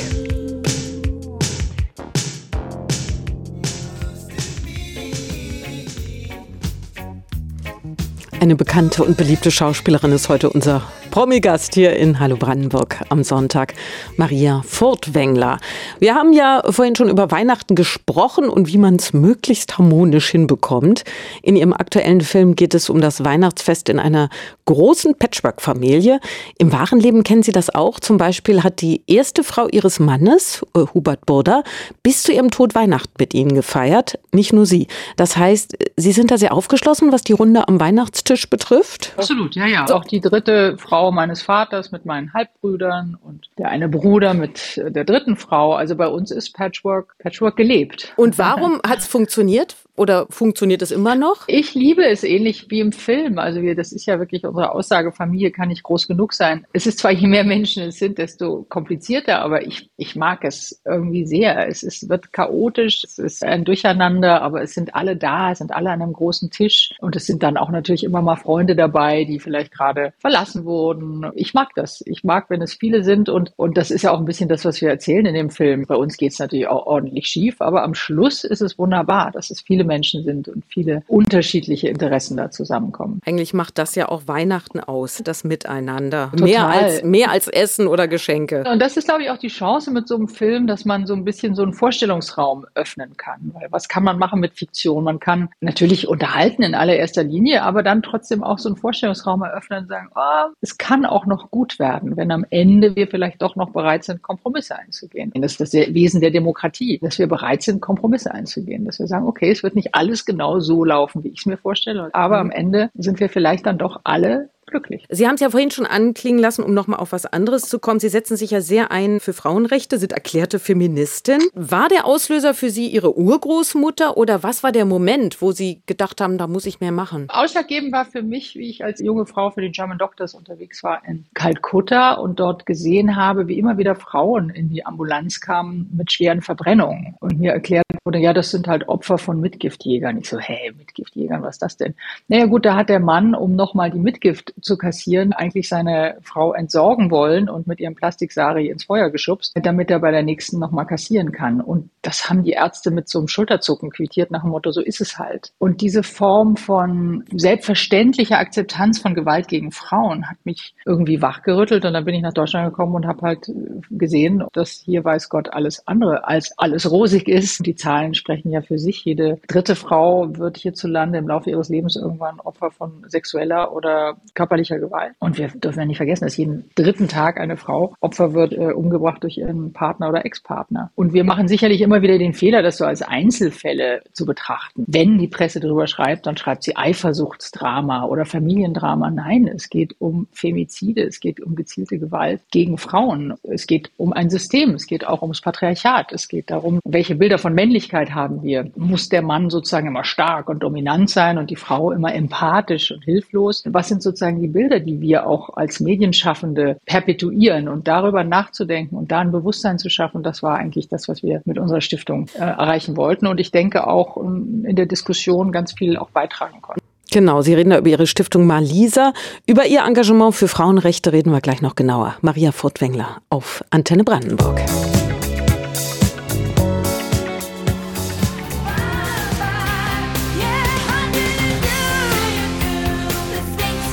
Eine 8.40 8.56
bekannte 8.56 9.04
und 9.04 9.18
beliebte 9.18 9.50
Schauspielerin 9.50 10.12
ist 10.12 10.30
heute 10.30 10.48
unser 10.48 10.82
Promi-Gast 11.10 11.74
hier 11.74 11.96
in 11.96 12.20
Hallo 12.20 12.36
Brandenburg 12.36 13.00
am 13.08 13.24
Sonntag, 13.24 13.74
Maria 14.16 14.62
Furtwängler. 14.64 15.58
Wir 15.98 16.14
haben 16.14 16.32
ja 16.32 16.62
vorhin 16.70 16.94
schon 16.94 17.08
über 17.08 17.32
Weihnachten 17.32 17.74
gesprochen 17.74 18.48
und 18.48 18.68
wie 18.68 18.78
man 18.78 18.94
es 18.94 19.12
möglichst 19.12 19.76
harmonisch 19.76 20.30
hinbekommt. 20.30 21.02
In 21.42 21.56
ihrem 21.56 21.72
aktuellen 21.72 22.20
Film 22.20 22.54
geht 22.54 22.74
es 22.74 22.88
um 22.88 23.00
das 23.00 23.24
Weihnachtsfest 23.24 23.88
in 23.88 23.98
einer 23.98 24.28
großen 24.66 25.16
Patchwork-Familie. 25.16 26.20
Im 26.58 26.70
wahren 26.70 27.00
Leben 27.00 27.24
kennen 27.24 27.42
Sie 27.42 27.50
das 27.50 27.74
auch. 27.74 27.98
Zum 27.98 28.16
Beispiel 28.16 28.62
hat 28.62 28.80
die 28.80 29.02
erste 29.08 29.42
Frau 29.42 29.66
ihres 29.66 29.98
Mannes, 29.98 30.64
äh, 30.76 30.84
Hubert 30.94 31.26
Burda, 31.26 31.64
bis 32.04 32.22
zu 32.22 32.32
ihrem 32.32 32.52
Tod 32.52 32.76
Weihnachten 32.76 33.14
mit 33.18 33.34
ihnen 33.34 33.54
gefeiert. 33.56 34.16
Nicht 34.30 34.52
nur 34.52 34.64
sie. 34.64 34.86
Das 35.16 35.36
heißt, 35.36 35.76
Sie 35.96 36.12
sind 36.12 36.30
da 36.30 36.38
sehr 36.38 36.54
aufgeschlossen, 36.54 37.10
was 37.10 37.22
die 37.22 37.32
Runde 37.32 37.66
am 37.66 37.80
Weihnachtstisch 37.80 38.48
betrifft? 38.48 39.12
Absolut, 39.16 39.56
ja, 39.56 39.66
ja. 39.66 39.86
Auch 39.90 40.04
die 40.04 40.20
dritte 40.20 40.76
Frau 40.78 40.99
Frau 41.00 41.12
meines 41.12 41.40
Vaters 41.40 41.92
mit 41.92 42.04
meinen 42.04 42.34
Halbbrüdern 42.34 43.16
und 43.18 43.48
der 43.56 43.70
eine 43.70 43.88
Bruder 43.88 44.34
mit 44.34 44.76
der 44.76 45.04
dritten 45.04 45.34
Frau. 45.34 45.72
Also 45.72 45.96
bei 45.96 46.06
uns 46.06 46.30
ist 46.30 46.52
Patchwork, 46.52 47.16
Patchwork 47.18 47.56
gelebt. 47.56 48.12
Und 48.16 48.36
warum 48.36 48.82
hat 48.86 48.98
es 48.98 49.06
funktioniert? 49.06 49.76
oder 50.00 50.26
funktioniert 50.30 50.80
es 50.80 50.92
immer 50.92 51.14
noch? 51.14 51.44
Ich 51.46 51.74
liebe 51.74 52.02
es 52.06 52.24
ähnlich 52.24 52.70
wie 52.70 52.80
im 52.80 52.90
Film. 52.90 53.38
Also 53.38 53.60
wir, 53.60 53.74
das 53.74 53.92
ist 53.92 54.06
ja 54.06 54.18
wirklich 54.18 54.46
unsere 54.46 54.72
Aussage, 54.72 55.12
Familie 55.12 55.50
kann 55.50 55.68
nicht 55.68 55.82
groß 55.82 56.08
genug 56.08 56.32
sein. 56.32 56.66
Es 56.72 56.86
ist 56.86 57.00
zwar, 57.00 57.10
je 57.10 57.26
mehr 57.26 57.44
Menschen 57.44 57.82
es 57.82 57.98
sind, 57.98 58.16
desto 58.16 58.64
komplizierter, 58.70 59.42
aber 59.42 59.66
ich, 59.66 59.90
ich 59.98 60.16
mag 60.16 60.42
es 60.44 60.80
irgendwie 60.86 61.26
sehr. 61.26 61.68
Es 61.68 61.82
ist, 61.82 62.08
wird 62.08 62.32
chaotisch, 62.32 63.04
es 63.04 63.18
ist 63.18 63.44
ein 63.44 63.66
Durcheinander, 63.66 64.40
aber 64.40 64.62
es 64.62 64.72
sind 64.72 64.94
alle 64.94 65.16
da, 65.16 65.52
es 65.52 65.58
sind 65.58 65.70
alle 65.70 65.90
an 65.90 66.00
einem 66.00 66.14
großen 66.14 66.50
Tisch 66.50 66.94
und 67.00 67.14
es 67.14 67.26
sind 67.26 67.42
dann 67.42 67.58
auch 67.58 67.70
natürlich 67.70 68.02
immer 68.02 68.22
mal 68.22 68.36
Freunde 68.36 68.74
dabei, 68.74 69.24
die 69.24 69.38
vielleicht 69.38 69.70
gerade 69.70 70.14
verlassen 70.16 70.64
wurden. 70.64 70.89
Ich 71.34 71.54
mag 71.54 71.68
das. 71.74 72.02
Ich 72.06 72.24
mag, 72.24 72.50
wenn 72.50 72.62
es 72.62 72.74
viele 72.74 73.04
sind 73.04 73.28
und, 73.28 73.52
und 73.56 73.76
das 73.76 73.90
ist 73.90 74.02
ja 74.02 74.12
auch 74.12 74.18
ein 74.18 74.24
bisschen 74.24 74.48
das, 74.48 74.64
was 74.64 74.80
wir 74.80 74.88
erzählen 74.88 75.26
in 75.26 75.34
dem 75.34 75.50
Film. 75.50 75.84
Bei 75.86 75.96
uns 75.96 76.16
geht 76.16 76.32
es 76.32 76.38
natürlich 76.38 76.68
auch 76.68 76.86
ordentlich 76.86 77.26
schief, 77.26 77.60
aber 77.60 77.82
am 77.82 77.94
Schluss 77.94 78.44
ist 78.44 78.60
es 78.60 78.78
wunderbar, 78.78 79.30
dass 79.30 79.50
es 79.50 79.60
viele 79.60 79.84
Menschen 79.84 80.24
sind 80.24 80.48
und 80.48 80.64
viele 80.68 81.02
unterschiedliche 81.08 81.88
Interessen 81.88 82.36
da 82.36 82.50
zusammenkommen. 82.50 83.20
Eigentlich 83.24 83.54
macht 83.54 83.78
das 83.78 83.94
ja 83.94 84.08
auch 84.08 84.22
Weihnachten 84.26 84.80
aus, 84.80 85.20
das 85.24 85.44
Miteinander. 85.44 86.30
Total. 86.32 86.46
Mehr 86.46 86.66
als, 86.66 87.02
mehr 87.02 87.30
als 87.30 87.48
Essen 87.48 87.86
oder 87.86 88.08
Geschenke. 88.08 88.64
Und 88.70 88.80
das 88.80 88.96
ist, 88.96 89.06
glaube 89.06 89.22
ich, 89.22 89.30
auch 89.30 89.38
die 89.38 89.48
Chance 89.48 89.90
mit 89.90 90.08
so 90.08 90.16
einem 90.16 90.28
Film, 90.28 90.66
dass 90.66 90.84
man 90.84 91.06
so 91.06 91.14
ein 91.14 91.24
bisschen 91.24 91.54
so 91.54 91.62
einen 91.62 91.72
Vorstellungsraum 91.72 92.66
öffnen 92.74 93.16
kann. 93.16 93.52
Weil 93.54 93.68
was 93.70 93.88
kann 93.88 94.04
man 94.04 94.18
machen 94.18 94.40
mit 94.40 94.56
Fiktion? 94.56 95.04
Man 95.04 95.20
kann 95.20 95.48
natürlich 95.60 96.08
unterhalten 96.08 96.62
in 96.62 96.74
allererster 96.74 97.24
Linie, 97.24 97.62
aber 97.62 97.82
dann 97.82 98.02
trotzdem 98.02 98.42
auch 98.42 98.58
so 98.58 98.68
einen 98.68 98.76
Vorstellungsraum 98.76 99.42
eröffnen 99.42 99.80
und 99.80 99.88
sagen, 99.88 100.10
oh, 100.14 100.52
es 100.60 100.78
kann 100.80 101.04
auch 101.04 101.26
noch 101.26 101.50
gut 101.50 101.78
werden, 101.78 102.16
wenn 102.16 102.32
am 102.32 102.46
Ende 102.48 102.96
wir 102.96 103.06
vielleicht 103.06 103.42
doch 103.42 103.54
noch 103.54 103.70
bereit 103.70 104.02
sind, 104.02 104.22
Kompromisse 104.22 104.78
einzugehen. 104.78 105.30
Das 105.34 105.52
ist 105.52 105.60
das 105.60 105.72
Wesen 105.74 106.22
der 106.22 106.30
Demokratie, 106.30 106.98
dass 107.02 107.18
wir 107.18 107.26
bereit 107.26 107.62
sind, 107.62 107.82
Kompromisse 107.82 108.32
einzugehen. 108.32 108.86
Dass 108.86 108.98
wir 108.98 109.06
sagen, 109.06 109.26
okay, 109.26 109.50
es 109.50 109.62
wird 109.62 109.76
nicht 109.76 109.94
alles 109.94 110.24
genau 110.24 110.58
so 110.58 110.82
laufen, 110.82 111.22
wie 111.22 111.28
ich 111.28 111.40
es 111.40 111.46
mir 111.46 111.58
vorstelle, 111.58 112.08
aber 112.14 112.38
am 112.38 112.50
Ende 112.50 112.90
sind 112.94 113.20
wir 113.20 113.28
vielleicht 113.28 113.66
dann 113.66 113.76
doch 113.76 114.00
alle 114.04 114.48
glücklich. 114.70 115.04
Sie 115.08 115.26
haben 115.26 115.34
es 115.34 115.40
ja 115.40 115.50
vorhin 115.50 115.70
schon 115.70 115.86
anklingen 115.86 116.40
lassen, 116.40 116.62
um 116.62 116.72
nochmal 116.74 117.00
auf 117.00 117.12
was 117.12 117.26
anderes 117.26 117.62
zu 117.62 117.78
kommen. 117.78 118.00
Sie 118.00 118.08
setzen 118.08 118.36
sich 118.36 118.50
ja 118.50 118.60
sehr 118.60 118.90
ein 118.90 119.20
für 119.20 119.32
Frauenrechte, 119.32 119.98
sind 119.98 120.12
erklärte 120.12 120.58
Feministin. 120.58 121.40
War 121.54 121.88
der 121.88 122.06
Auslöser 122.06 122.54
für 122.54 122.70
Sie 122.70 122.88
Ihre 122.88 123.16
Urgroßmutter 123.16 124.16
oder 124.16 124.42
was 124.42 124.62
war 124.62 124.72
der 124.72 124.84
Moment, 124.84 125.42
wo 125.42 125.52
Sie 125.52 125.82
gedacht 125.86 126.20
haben, 126.20 126.38
da 126.38 126.46
muss 126.46 126.66
ich 126.66 126.80
mehr 126.80 126.92
machen? 126.92 127.26
Ausschlaggebend 127.28 127.92
war 127.92 128.04
für 128.04 128.22
mich, 128.22 128.54
wie 128.56 128.70
ich 128.70 128.84
als 128.84 129.00
junge 129.00 129.26
Frau 129.26 129.50
für 129.50 129.60
die 129.60 129.70
German 129.70 129.98
Doctors 129.98 130.34
unterwegs 130.34 130.82
war 130.82 131.02
in 131.06 131.26
Kalkutta 131.34 132.14
und 132.14 132.40
dort 132.40 132.66
gesehen 132.66 133.16
habe, 133.16 133.48
wie 133.48 133.58
immer 133.58 133.78
wieder 133.78 133.94
Frauen 133.94 134.50
in 134.50 134.68
die 134.68 134.86
Ambulanz 134.86 135.40
kamen 135.40 135.90
mit 135.92 136.12
schweren 136.12 136.42
Verbrennungen 136.42 137.16
und 137.20 137.38
mir 137.38 137.52
erklärt 137.52 137.84
wurde, 138.04 138.18
ja, 138.18 138.32
das 138.32 138.50
sind 138.50 138.68
halt 138.68 138.88
Opfer 138.88 139.18
von 139.18 139.40
Mitgiftjägern. 139.40 140.18
Ich 140.18 140.28
so, 140.28 140.38
hey, 140.38 140.72
Mitgiftjägern, 140.76 141.42
was 141.42 141.56
ist 141.56 141.62
das 141.62 141.76
denn? 141.76 141.94
Naja 142.28 142.46
gut, 142.46 142.64
da 142.64 142.74
hat 142.74 142.88
der 142.88 143.00
Mann, 143.00 143.34
um 143.34 143.54
nochmal 143.56 143.90
die 143.90 143.98
Mitgift 143.98 144.54
zu 144.62 144.76
kassieren, 144.76 145.32
eigentlich 145.32 145.68
seine 145.68 146.18
Frau 146.22 146.52
entsorgen 146.52 147.10
wollen 147.10 147.48
und 147.48 147.66
mit 147.66 147.80
ihrem 147.80 147.94
Plastiksari 147.94 148.68
ins 148.68 148.84
Feuer 148.84 149.10
geschubst, 149.10 149.52
damit 149.62 149.90
er 149.90 150.00
bei 150.00 150.10
der 150.10 150.22
nächsten 150.22 150.58
nochmal 150.58 150.86
kassieren 150.86 151.32
kann. 151.32 151.60
Und 151.60 151.90
das 152.02 152.28
haben 152.28 152.44
die 152.44 152.52
Ärzte 152.52 152.90
mit 152.90 153.08
so 153.08 153.18
einem 153.18 153.28
Schulterzucken 153.28 153.90
quittiert 153.90 154.30
nach 154.30 154.42
dem 154.42 154.50
Motto, 154.50 154.70
so 154.72 154.80
ist 154.80 155.00
es 155.00 155.18
halt. 155.18 155.52
Und 155.58 155.80
diese 155.80 156.02
Form 156.02 156.56
von 156.56 157.24
selbstverständlicher 157.32 158.38
Akzeptanz 158.38 159.00
von 159.00 159.14
Gewalt 159.14 159.48
gegen 159.48 159.70
Frauen 159.72 160.28
hat 160.28 160.38
mich 160.44 160.74
irgendwie 160.84 161.22
wachgerüttelt 161.22 161.84
und 161.84 161.92
dann 161.92 162.04
bin 162.04 162.14
ich 162.14 162.22
nach 162.22 162.32
Deutschland 162.32 162.68
gekommen 162.68 162.94
und 162.94 163.06
habe 163.06 163.22
halt 163.22 163.50
gesehen, 163.90 164.44
dass 164.52 164.82
hier 164.84 165.04
weiß 165.04 165.28
Gott 165.28 165.52
alles 165.52 165.86
andere 165.86 166.26
als 166.26 166.56
alles 166.58 166.90
rosig 166.90 167.28
ist. 167.28 167.64
Die 167.66 167.74
Zahlen 167.74 168.14
sprechen 168.14 168.50
ja 168.50 168.62
für 168.62 168.78
sich. 168.78 169.04
Jede 169.04 169.38
dritte 169.48 169.76
Frau 169.76 170.36
wird 170.36 170.56
hierzulande 170.56 171.18
im 171.18 171.28
Laufe 171.28 171.50
ihres 171.50 171.68
Lebens 171.68 171.96
irgendwann 171.96 172.40
Opfer 172.40 172.70
von 172.70 173.04
sexueller 173.08 173.72
oder 173.74 174.16
körperlicher 174.50 174.78
Gewalt. 174.78 175.12
Und 175.20 175.38
wir 175.38 175.48
dürfen 175.48 175.78
ja 175.78 175.86
nicht 175.86 175.96
vergessen, 175.96 176.24
dass 176.24 176.36
jeden 176.36 176.68
dritten 176.74 177.08
Tag 177.08 177.38
eine 177.38 177.56
Frau 177.56 177.94
Opfer 178.00 178.34
wird, 178.34 178.52
äh, 178.52 178.72
umgebracht 178.72 179.22
durch 179.22 179.38
ihren 179.38 179.72
Partner 179.72 180.08
oder 180.08 180.24
Ex-Partner. 180.24 180.90
Und 180.96 181.12
wir 181.12 181.24
machen 181.24 181.46
sicherlich 181.46 181.80
immer 181.80 182.02
wieder 182.02 182.18
den 182.18 182.34
Fehler, 182.34 182.62
das 182.62 182.76
so 182.76 182.84
als 182.84 183.02
Einzelfälle 183.02 184.02
zu 184.12 184.26
betrachten. 184.26 184.84
Wenn 184.88 185.18
die 185.18 185.28
Presse 185.28 185.60
darüber 185.60 185.86
schreibt, 185.86 186.26
dann 186.26 186.36
schreibt 186.36 186.64
sie 186.64 186.76
Eifersuchtsdrama 186.76 188.04
oder 188.04 188.24
Familiendrama. 188.24 189.10
Nein, 189.10 189.48
es 189.54 189.70
geht 189.70 189.94
um 190.00 190.26
Femizide, 190.32 191.02
es 191.02 191.20
geht 191.20 191.40
um 191.40 191.54
gezielte 191.54 191.98
Gewalt 191.98 192.40
gegen 192.50 192.76
Frauen. 192.76 193.34
Es 193.42 193.66
geht 193.66 193.90
um 193.96 194.12
ein 194.12 194.30
System, 194.30 194.74
es 194.74 194.86
geht 194.86 195.06
auch 195.06 195.22
ums 195.22 195.40
Patriarchat. 195.40 196.12
Es 196.12 196.26
geht 196.28 196.50
darum, 196.50 196.80
welche 196.84 197.14
Bilder 197.14 197.38
von 197.38 197.54
Männlichkeit 197.54 198.14
haben 198.14 198.42
wir. 198.42 198.70
Muss 198.74 199.08
der 199.08 199.22
Mann 199.22 199.50
sozusagen 199.50 199.86
immer 199.86 200.04
stark 200.04 200.48
und 200.48 200.62
dominant 200.62 201.08
sein 201.08 201.38
und 201.38 201.50
die 201.50 201.56
Frau 201.56 201.92
immer 201.92 202.12
empathisch 202.14 202.90
und 202.90 203.04
hilflos? 203.04 203.62
Was 203.66 203.88
sind 203.88 204.02
sozusagen 204.02 204.39
die 204.40 204.48
Bilder, 204.48 204.80
die 204.80 205.00
wir 205.00 205.26
auch 205.26 205.50
als 205.56 205.80
Medienschaffende 205.80 206.78
perpetuieren 206.86 207.68
und 207.68 207.88
darüber 207.88 208.24
nachzudenken 208.24 208.96
und 208.96 209.12
da 209.12 209.20
ein 209.20 209.32
Bewusstsein 209.32 209.78
zu 209.78 209.88
schaffen, 209.88 210.22
das 210.22 210.42
war 210.42 210.56
eigentlich 210.56 210.88
das, 210.88 211.08
was 211.08 211.22
wir 211.22 211.42
mit 211.44 211.58
unserer 211.58 211.80
Stiftung 211.80 212.26
äh, 212.34 212.40
erreichen 212.40 212.96
wollten 212.96 213.26
und 213.26 213.40
ich 213.40 213.50
denke 213.50 213.86
auch 213.86 214.16
um, 214.16 214.64
in 214.64 214.76
der 214.76 214.86
Diskussion 214.86 215.52
ganz 215.52 215.72
viel 215.72 215.96
auch 215.96 216.10
beitragen 216.10 216.60
konnten. 216.60 216.80
Genau, 217.12 217.42
Sie 217.42 217.54
reden 217.54 217.70
da 217.70 217.78
über 217.78 217.88
Ihre 217.88 218.06
Stiftung 218.06 218.46
Malisa. 218.46 219.12
Über 219.44 219.66
Ihr 219.66 219.80
Engagement 219.80 220.34
für 220.34 220.46
Frauenrechte 220.46 221.12
reden 221.12 221.32
wir 221.32 221.40
gleich 221.40 221.60
noch 221.60 221.74
genauer. 221.74 222.16
Maria 222.20 222.52
Furtwängler 222.52 223.20
auf 223.30 223.64
Antenne 223.70 224.04
Brandenburg. 224.04 224.60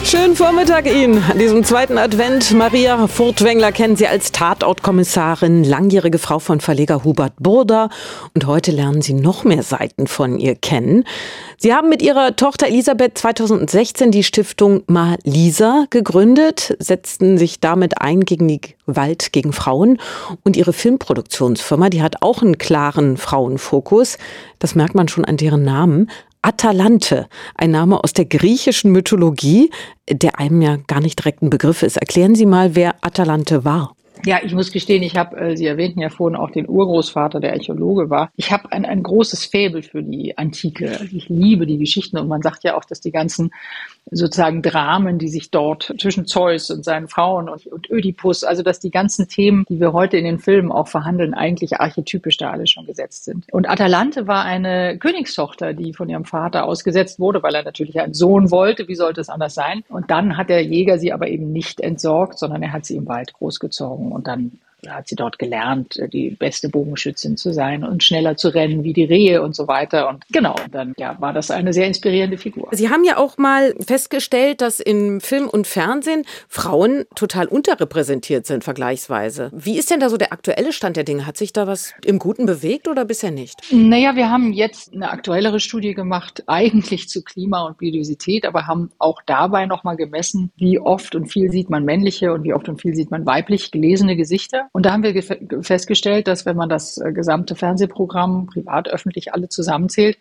Schönen 0.09 0.37
Vormittag 0.37 0.85
Ihnen 0.85 1.21
an 1.21 1.37
diesem 1.37 1.65
zweiten 1.65 1.97
Advent. 1.97 2.53
Maria 2.53 3.07
Furtwängler 3.07 3.73
kennen 3.73 3.97
Sie 3.97 4.07
als 4.07 4.31
Tatortkommissarin, 4.31 5.65
langjährige 5.65 6.17
Frau 6.17 6.39
von 6.39 6.61
Verleger 6.61 7.03
Hubert 7.03 7.33
Burda. 7.41 7.89
Und 8.33 8.47
heute 8.47 8.71
lernen 8.71 9.01
Sie 9.01 9.11
noch 9.13 9.43
mehr 9.43 9.63
Seiten 9.63 10.07
von 10.07 10.39
ihr 10.39 10.55
kennen. 10.55 11.03
Sie 11.57 11.73
haben 11.73 11.89
mit 11.89 12.01
Ihrer 12.01 12.37
Tochter 12.37 12.67
Elisabeth 12.67 13.17
2016 13.17 14.11
die 14.11 14.23
Stiftung 14.23 14.83
Malisa 14.87 15.87
gegründet, 15.89 16.77
setzten 16.79 17.37
sich 17.37 17.59
damit 17.59 17.99
ein 17.99 18.21
gegen 18.21 18.47
die 18.47 18.61
Gewalt 18.61 19.33
gegen 19.33 19.51
Frauen. 19.51 19.99
Und 20.45 20.55
Ihre 20.55 20.71
Filmproduktionsfirma, 20.71 21.89
die 21.89 22.01
hat 22.01 22.21
auch 22.21 22.41
einen 22.41 22.57
klaren 22.57 23.17
Frauenfokus. 23.17 24.17
Das 24.59 24.73
merkt 24.73 24.95
man 24.95 25.09
schon 25.09 25.25
an 25.25 25.35
deren 25.35 25.63
Namen. 25.63 26.09
Atalante, 26.41 27.27
ein 27.55 27.71
Name 27.71 28.03
aus 28.03 28.13
der 28.13 28.25
griechischen 28.25 28.91
Mythologie, 28.91 29.69
der 30.09 30.39
einem 30.39 30.61
ja 30.61 30.77
gar 30.87 31.01
nicht 31.01 31.19
direkt 31.19 31.41
ein 31.41 31.49
Begriff 31.49 31.83
ist. 31.83 31.97
Erklären 31.97 32.35
Sie 32.35 32.45
mal, 32.45 32.75
wer 32.75 32.95
Atalante 33.01 33.65
war. 33.65 33.95
Ja, 34.25 34.39
ich 34.43 34.53
muss 34.53 34.71
gestehen, 34.71 35.03
ich 35.03 35.15
habe, 35.15 35.37
äh, 35.37 35.57
Sie 35.57 35.65
erwähnten 35.65 35.99
ja 35.99 36.09
vorhin 36.09 36.35
auch 36.35 36.49
den 36.49 36.67
Urgroßvater, 36.67 37.39
der 37.39 37.53
Archäologe 37.53 38.09
war. 38.09 38.31
Ich 38.35 38.51
habe 38.51 38.71
ein, 38.71 38.85
ein 38.85 39.03
großes 39.03 39.45
Faible 39.45 39.83
für 39.83 40.01
die 40.01 40.37
Antike. 40.37 40.99
Ich 41.11 41.29
liebe 41.29 41.67
die 41.67 41.77
Geschichten 41.77 42.17
und 42.17 42.27
man 42.27 42.41
sagt 42.41 42.63
ja 42.63 42.75
auch, 42.75 42.85
dass 42.85 42.99
die 42.99 43.11
ganzen 43.11 43.51
sozusagen 44.11 44.61
Dramen, 44.61 45.19
die 45.19 45.29
sich 45.29 45.51
dort 45.51 45.93
zwischen 45.99 46.25
Zeus 46.25 46.69
und 46.69 46.83
seinen 46.83 47.07
Frauen 47.07 47.49
und, 47.49 47.67
und 47.67 47.89
Ödipus, 47.89 48.43
also 48.43 48.63
dass 48.63 48.79
die 48.79 48.91
ganzen 48.91 49.27
Themen, 49.27 49.65
die 49.69 49.79
wir 49.79 49.93
heute 49.93 50.17
in 50.17 50.25
den 50.25 50.39
Filmen 50.39 50.71
auch 50.71 50.87
verhandeln, 50.87 51.33
eigentlich 51.33 51.79
archetypisch 51.79 52.37
da 52.37 52.51
alle 52.51 52.67
schon 52.67 52.85
gesetzt 52.85 53.25
sind. 53.25 53.45
Und 53.51 53.69
Atalante 53.69 54.27
war 54.27 54.43
eine 54.43 54.97
Königstochter, 54.97 55.73
die 55.73 55.93
von 55.93 56.09
ihrem 56.09 56.25
Vater 56.25 56.65
ausgesetzt 56.65 57.19
wurde, 57.19 57.43
weil 57.43 57.55
er 57.55 57.63
natürlich 57.63 57.99
einen 57.99 58.13
Sohn 58.13 58.51
wollte. 58.51 58.87
Wie 58.87 58.95
sollte 58.95 59.21
es 59.21 59.29
anders 59.29 59.53
sein? 59.53 59.83
Und 59.89 60.09
dann 60.09 60.37
hat 60.37 60.49
der 60.49 60.63
Jäger 60.63 60.99
sie 60.99 61.11
aber 61.11 61.27
eben 61.27 61.51
nicht 61.51 61.81
entsorgt, 61.81 62.39
sondern 62.39 62.63
er 62.63 62.73
hat 62.73 62.85
sie 62.85 62.95
im 62.95 63.07
Wald 63.07 63.33
großgezogen 63.33 64.11
und 64.11 64.27
dann 64.27 64.59
hat 64.87 65.07
sie 65.07 65.15
dort 65.15 65.39
gelernt, 65.39 65.97
äh, 65.97 66.07
die 66.07 66.31
beste 66.31 66.69
Bogenschützin 66.69 67.37
zu 67.37 67.51
sein 67.53 67.83
und 67.83 68.03
schneller 68.03 68.37
zu 68.37 68.49
rennen 68.49 68.83
wie 68.83 68.93
die 68.93 69.03
Rehe 69.03 69.41
und 69.41 69.55
so 69.55 69.67
weiter. 69.67 70.09
Und 70.09 70.23
genau, 70.31 70.55
dann 70.71 70.93
ja, 70.97 71.15
war 71.19 71.33
das 71.33 71.51
eine 71.51 71.73
sehr 71.73 71.87
inspirierende 71.87 72.37
Figur. 72.37 72.69
Sie 72.71 72.89
haben 72.89 73.03
ja 73.03 73.17
auch 73.17 73.37
mal 73.37 73.73
festgestellt, 73.85 74.61
dass 74.61 74.79
in 74.79 75.21
Film 75.21 75.47
und 75.47 75.67
Fernsehen 75.67 76.23
Frauen 76.47 77.05
total 77.15 77.47
unterrepräsentiert 77.47 78.45
sind, 78.45 78.63
vergleichsweise. 78.63 79.51
Wie 79.53 79.77
ist 79.77 79.89
denn 79.89 79.99
da 79.99 80.09
so 80.09 80.17
der 80.17 80.31
aktuelle 80.31 80.71
Stand 80.73 80.97
der 80.97 81.03
Dinge? 81.03 81.25
Hat 81.25 81.37
sich 81.37 81.53
da 81.53 81.67
was 81.67 81.93
im 82.05 82.19
Guten 82.19 82.45
bewegt 82.45 82.87
oder 82.87 83.05
bisher 83.05 83.31
nicht? 83.31 83.61
Naja, 83.71 84.15
wir 84.15 84.29
haben 84.29 84.53
jetzt 84.53 84.93
eine 84.93 85.09
aktuellere 85.09 85.59
Studie 85.59 85.93
gemacht, 85.93 86.43
eigentlich 86.47 87.09
zu 87.09 87.23
Klima 87.23 87.65
und 87.65 87.77
Biodiversität, 87.77 88.45
aber 88.45 88.67
haben 88.67 88.91
auch 88.99 89.21
dabei 89.25 89.65
nochmal 89.65 89.97
gemessen, 89.97 90.51
wie 90.57 90.79
oft 90.79 91.15
und 91.15 91.27
viel 91.27 91.51
sieht 91.51 91.69
man 91.69 91.83
männliche 91.83 92.33
und 92.33 92.43
wie 92.43 92.53
oft 92.53 92.69
und 92.69 92.81
viel 92.81 92.95
sieht 92.95 93.11
man 93.11 93.25
weiblich 93.25 93.71
gelesene 93.71 94.15
Gesichter. 94.15 94.66
Und 94.71 94.85
da 94.85 94.91
haben 94.91 95.03
wir 95.03 95.23
festgestellt, 95.63 96.27
dass 96.27 96.45
wenn 96.45 96.57
man 96.57 96.69
das 96.69 96.97
äh, 96.97 97.11
gesamte 97.11 97.55
Fernsehprogramm, 97.55 98.47
privat, 98.47 98.87
öffentlich, 98.89 99.33
alle 99.33 99.49
zusammenzählt, 99.49 100.17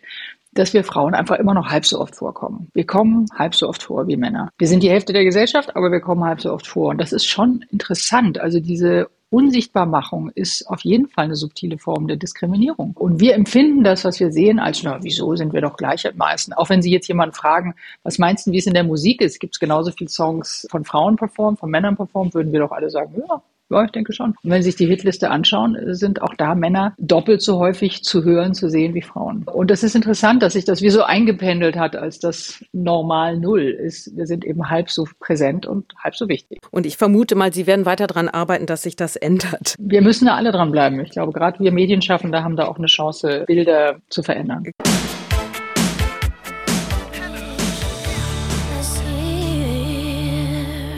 dass 0.53 0.73
wir 0.73 0.83
Frauen 0.83 1.13
einfach 1.13 1.37
immer 1.37 1.53
noch 1.53 1.67
halb 1.67 1.85
so 1.85 1.99
oft 1.99 2.15
vorkommen. 2.15 2.69
Wir 2.73 2.85
kommen 2.85 3.27
halb 3.35 3.53
so 3.53 3.67
oft 3.69 3.83
vor 3.83 4.07
wie 4.07 4.17
Männer. 4.17 4.49
Wir 4.57 4.67
sind 4.67 4.81
die 4.81 4.89
Hälfte 4.89 5.13
der 5.13 5.23
Gesellschaft, 5.23 5.75
aber 5.75 5.91
wir 5.91 5.99
kommen 5.99 6.23
halb 6.23 6.41
so 6.41 6.51
oft 6.51 6.67
vor. 6.67 6.89
Und 6.89 6.99
das 6.99 7.13
ist 7.13 7.25
schon 7.25 7.63
interessant. 7.69 8.39
Also 8.39 8.59
diese 8.59 9.09
Unsichtbarmachung 9.29 10.29
ist 10.35 10.65
auf 10.69 10.81
jeden 10.85 11.09
Fall 11.09 11.25
eine 11.25 11.35
subtile 11.35 11.77
Form 11.77 12.07
der 12.07 12.15
Diskriminierung. 12.15 12.93
Und 12.95 13.19
wir 13.19 13.35
empfinden 13.35 13.83
das, 13.83 14.05
was 14.05 14.19
wir 14.19 14.31
sehen, 14.31 14.57
als, 14.57 14.83
na, 14.83 14.99
wieso 15.03 15.35
sind 15.35 15.51
wir 15.53 15.61
doch 15.61 15.75
Gleichheitsmeisten? 15.75 16.53
Auch 16.53 16.69
wenn 16.69 16.81
Sie 16.81 16.91
jetzt 16.91 17.07
jemanden 17.07 17.35
fragen, 17.35 17.75
was 18.03 18.19
meinst 18.19 18.47
du, 18.47 18.51
wie 18.51 18.57
es 18.57 18.67
in 18.67 18.73
der 18.73 18.85
Musik 18.85 19.21
ist? 19.21 19.39
Gibt 19.39 19.55
es 19.55 19.59
genauso 19.59 19.91
viele 19.91 20.09
Songs 20.09 20.65
von 20.71 20.85
Frauen 20.85 21.17
performt, 21.17 21.59
von 21.59 21.69
Männern 21.69 21.97
performt? 21.97 22.33
Würden 22.33 22.53
wir 22.53 22.61
doch 22.61 22.71
alle 22.71 22.89
sagen, 22.89 23.15
ja, 23.17 23.41
ja, 23.69 23.83
ich 23.83 23.91
denke 23.91 24.13
schon. 24.13 24.31
Und 24.43 24.51
wenn 24.51 24.61
Sie 24.61 24.67
sich 24.67 24.75
die 24.75 24.87
Hitliste 24.87 25.29
anschauen, 25.29 25.77
sind 25.93 26.21
auch 26.21 26.33
da 26.35 26.55
Männer 26.55 26.93
doppelt 26.97 27.41
so 27.41 27.59
häufig 27.59 28.03
zu 28.03 28.23
hören, 28.23 28.53
zu 28.53 28.69
sehen 28.69 28.93
wie 28.93 29.01
Frauen. 29.01 29.43
Und 29.43 29.71
das 29.71 29.83
ist 29.83 29.95
interessant, 29.95 30.41
dass 30.41 30.53
sich 30.53 30.65
das 30.65 30.81
wie 30.81 30.89
so 30.89 31.03
eingependelt 31.03 31.77
hat, 31.77 31.95
als 31.95 32.19
das 32.19 32.63
normal 32.71 33.37
Null 33.37 33.63
ist. 33.63 34.15
Wir 34.15 34.25
sind 34.25 34.45
eben 34.45 34.69
halb 34.69 34.89
so 34.89 35.05
präsent 35.19 35.65
und 35.65 35.93
halb 36.03 36.15
so 36.15 36.27
wichtig. 36.29 36.59
Und 36.71 36.85
ich 36.85 36.97
vermute 36.97 37.35
mal, 37.35 37.53
Sie 37.53 37.67
werden 37.67 37.85
weiter 37.85 38.07
daran 38.07 38.29
arbeiten, 38.29 38.65
dass 38.65 38.83
sich 38.83 38.95
das 38.95 39.15
ändert. 39.15 39.75
Wir 39.79 40.01
müssen 40.01 40.25
da 40.25 40.35
alle 40.35 40.51
dran 40.51 40.71
bleiben. 40.71 40.99
Ich 40.99 41.11
glaube, 41.11 41.33
gerade 41.33 41.59
wir 41.59 41.71
Medienschaffende 41.71 42.43
haben 42.43 42.55
da 42.55 42.67
auch 42.67 42.77
eine 42.77 42.87
Chance, 42.87 43.43
Bilder 43.47 43.97
zu 44.09 44.23
verändern. 44.23 44.63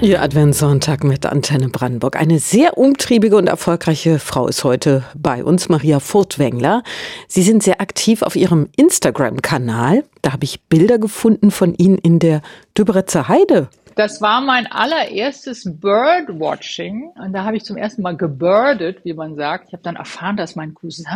Ihr 0.01 0.21
Adventssonntag 0.21 1.03
mit 1.03 1.25
Antenne 1.25 1.67
Brandenburg. 1.67 2.15
Eine 2.15 2.39
sehr 2.39 2.77
umtriebige 2.77 3.35
und 3.35 3.47
erfolgreiche 3.47 4.17
Frau 4.17 4.47
ist 4.47 4.63
heute 4.63 5.03
bei 5.13 5.43
uns, 5.43 5.67
Maria 5.67 5.99
Furtwängler. 5.99 6.83
Sie 7.27 7.41
sind 7.41 7.63
sehr 7.63 7.81
aktiv 7.81 8.21
auf 8.21 8.37
ihrem 8.37 8.69
Instagram-Kanal. 8.77 10.05
Da 10.21 10.31
habe 10.31 10.45
ich 10.45 10.61
Bilder 10.63 10.99
gefunden 10.99 11.51
von 11.51 11.75
Ihnen 11.75 11.97
in 11.97 12.19
der 12.19 12.41
Düberitzer 12.77 13.27
Heide. 13.27 13.67
Das 13.95 14.21
war 14.21 14.39
mein 14.39 14.67
allererstes 14.67 15.65
Birdwatching. 15.65 17.11
Und 17.21 17.33
da 17.33 17.43
habe 17.43 17.57
ich 17.57 17.65
zum 17.65 17.75
ersten 17.75 18.01
Mal 18.01 18.15
gebirdet, 18.15 19.03
wie 19.03 19.13
man 19.13 19.35
sagt. 19.35 19.65
Ich 19.67 19.73
habe 19.73 19.83
dann 19.83 19.97
erfahren, 19.97 20.37
dass 20.37 20.55
mein 20.55 20.73
Cousin, 20.75 21.07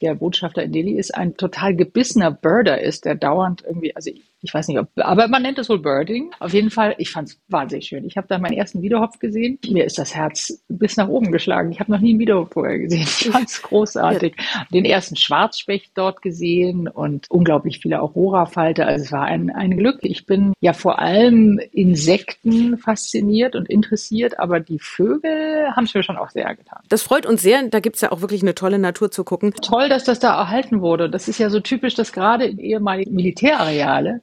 der 0.00 0.16
Botschafter 0.16 0.64
in 0.64 0.72
Delhi 0.72 0.98
ist, 0.98 1.14
ein 1.14 1.36
total 1.36 1.76
gebissener 1.76 2.32
Birder 2.32 2.80
ist, 2.80 3.04
der 3.04 3.14
dauernd 3.14 3.62
irgendwie, 3.64 3.94
also 3.94 4.10
ich 4.42 4.52
weiß 4.52 4.68
nicht, 4.68 4.78
ob, 4.78 4.88
aber 4.96 5.28
man 5.28 5.42
nennt 5.42 5.58
es 5.58 5.68
wohl 5.68 5.78
Birding. 5.78 6.32
Auf 6.40 6.52
jeden 6.52 6.70
Fall, 6.70 6.96
ich 6.98 7.10
fand 7.10 7.28
es 7.28 7.40
wahnsinnig 7.48 7.86
schön. 7.86 8.04
Ich 8.04 8.16
habe 8.16 8.26
da 8.28 8.38
meinen 8.38 8.54
ersten 8.54 8.82
Wiederhopf 8.82 9.20
gesehen. 9.20 9.58
Mir 9.68 9.84
ist 9.84 9.98
das 9.98 10.14
Herz 10.14 10.62
bis 10.68 10.96
nach 10.96 11.08
oben 11.08 11.30
geschlagen. 11.30 11.70
Ich 11.70 11.78
habe 11.78 11.92
noch 11.92 12.00
nie 12.00 12.10
einen 12.10 12.18
Wiederhopf 12.18 12.52
vorher 12.52 12.78
gesehen. 12.78 13.02
Ich 13.02 13.30
fand 13.30 13.48
es 13.48 13.62
großartig. 13.62 14.34
Den 14.72 14.84
ersten 14.84 15.16
Schwarzspecht 15.16 15.92
dort 15.94 16.22
gesehen 16.22 16.88
und 16.88 17.30
unglaublich 17.30 17.78
viele 17.78 18.02
Aurora-Falter. 18.02 18.86
Also 18.86 19.04
es 19.04 19.12
war 19.12 19.24
ein, 19.24 19.50
ein 19.50 19.76
Glück. 19.76 19.98
Ich 20.02 20.26
bin 20.26 20.54
ja 20.60 20.72
vor 20.72 20.98
allem 20.98 21.60
Insekten 21.70 22.78
fasziniert 22.78 23.54
und 23.54 23.70
interessiert, 23.70 24.40
aber 24.40 24.58
die 24.58 24.80
Vögel 24.80 25.68
haben 25.76 25.84
es 25.84 25.94
mir 25.94 26.02
schon 26.02 26.16
auch 26.16 26.30
sehr 26.30 26.54
getan. 26.56 26.80
Das 26.88 27.02
freut 27.02 27.26
uns 27.26 27.42
sehr. 27.42 27.62
Da 27.68 27.78
gibt 27.78 27.96
es 27.96 28.02
ja 28.02 28.10
auch 28.10 28.22
wirklich 28.22 28.42
eine 28.42 28.56
tolle 28.56 28.80
Natur 28.80 29.12
zu 29.12 29.22
gucken. 29.22 29.54
Toll, 29.62 29.88
dass 29.88 30.02
das 30.02 30.18
da 30.18 30.36
erhalten 30.36 30.80
wurde. 30.80 31.08
Das 31.08 31.28
ist 31.28 31.38
ja 31.38 31.48
so 31.48 31.60
typisch, 31.60 31.94
dass 31.94 32.12
gerade 32.12 32.46
in 32.46 32.58
ehemaligen 32.58 33.14
Militärareale 33.14 34.20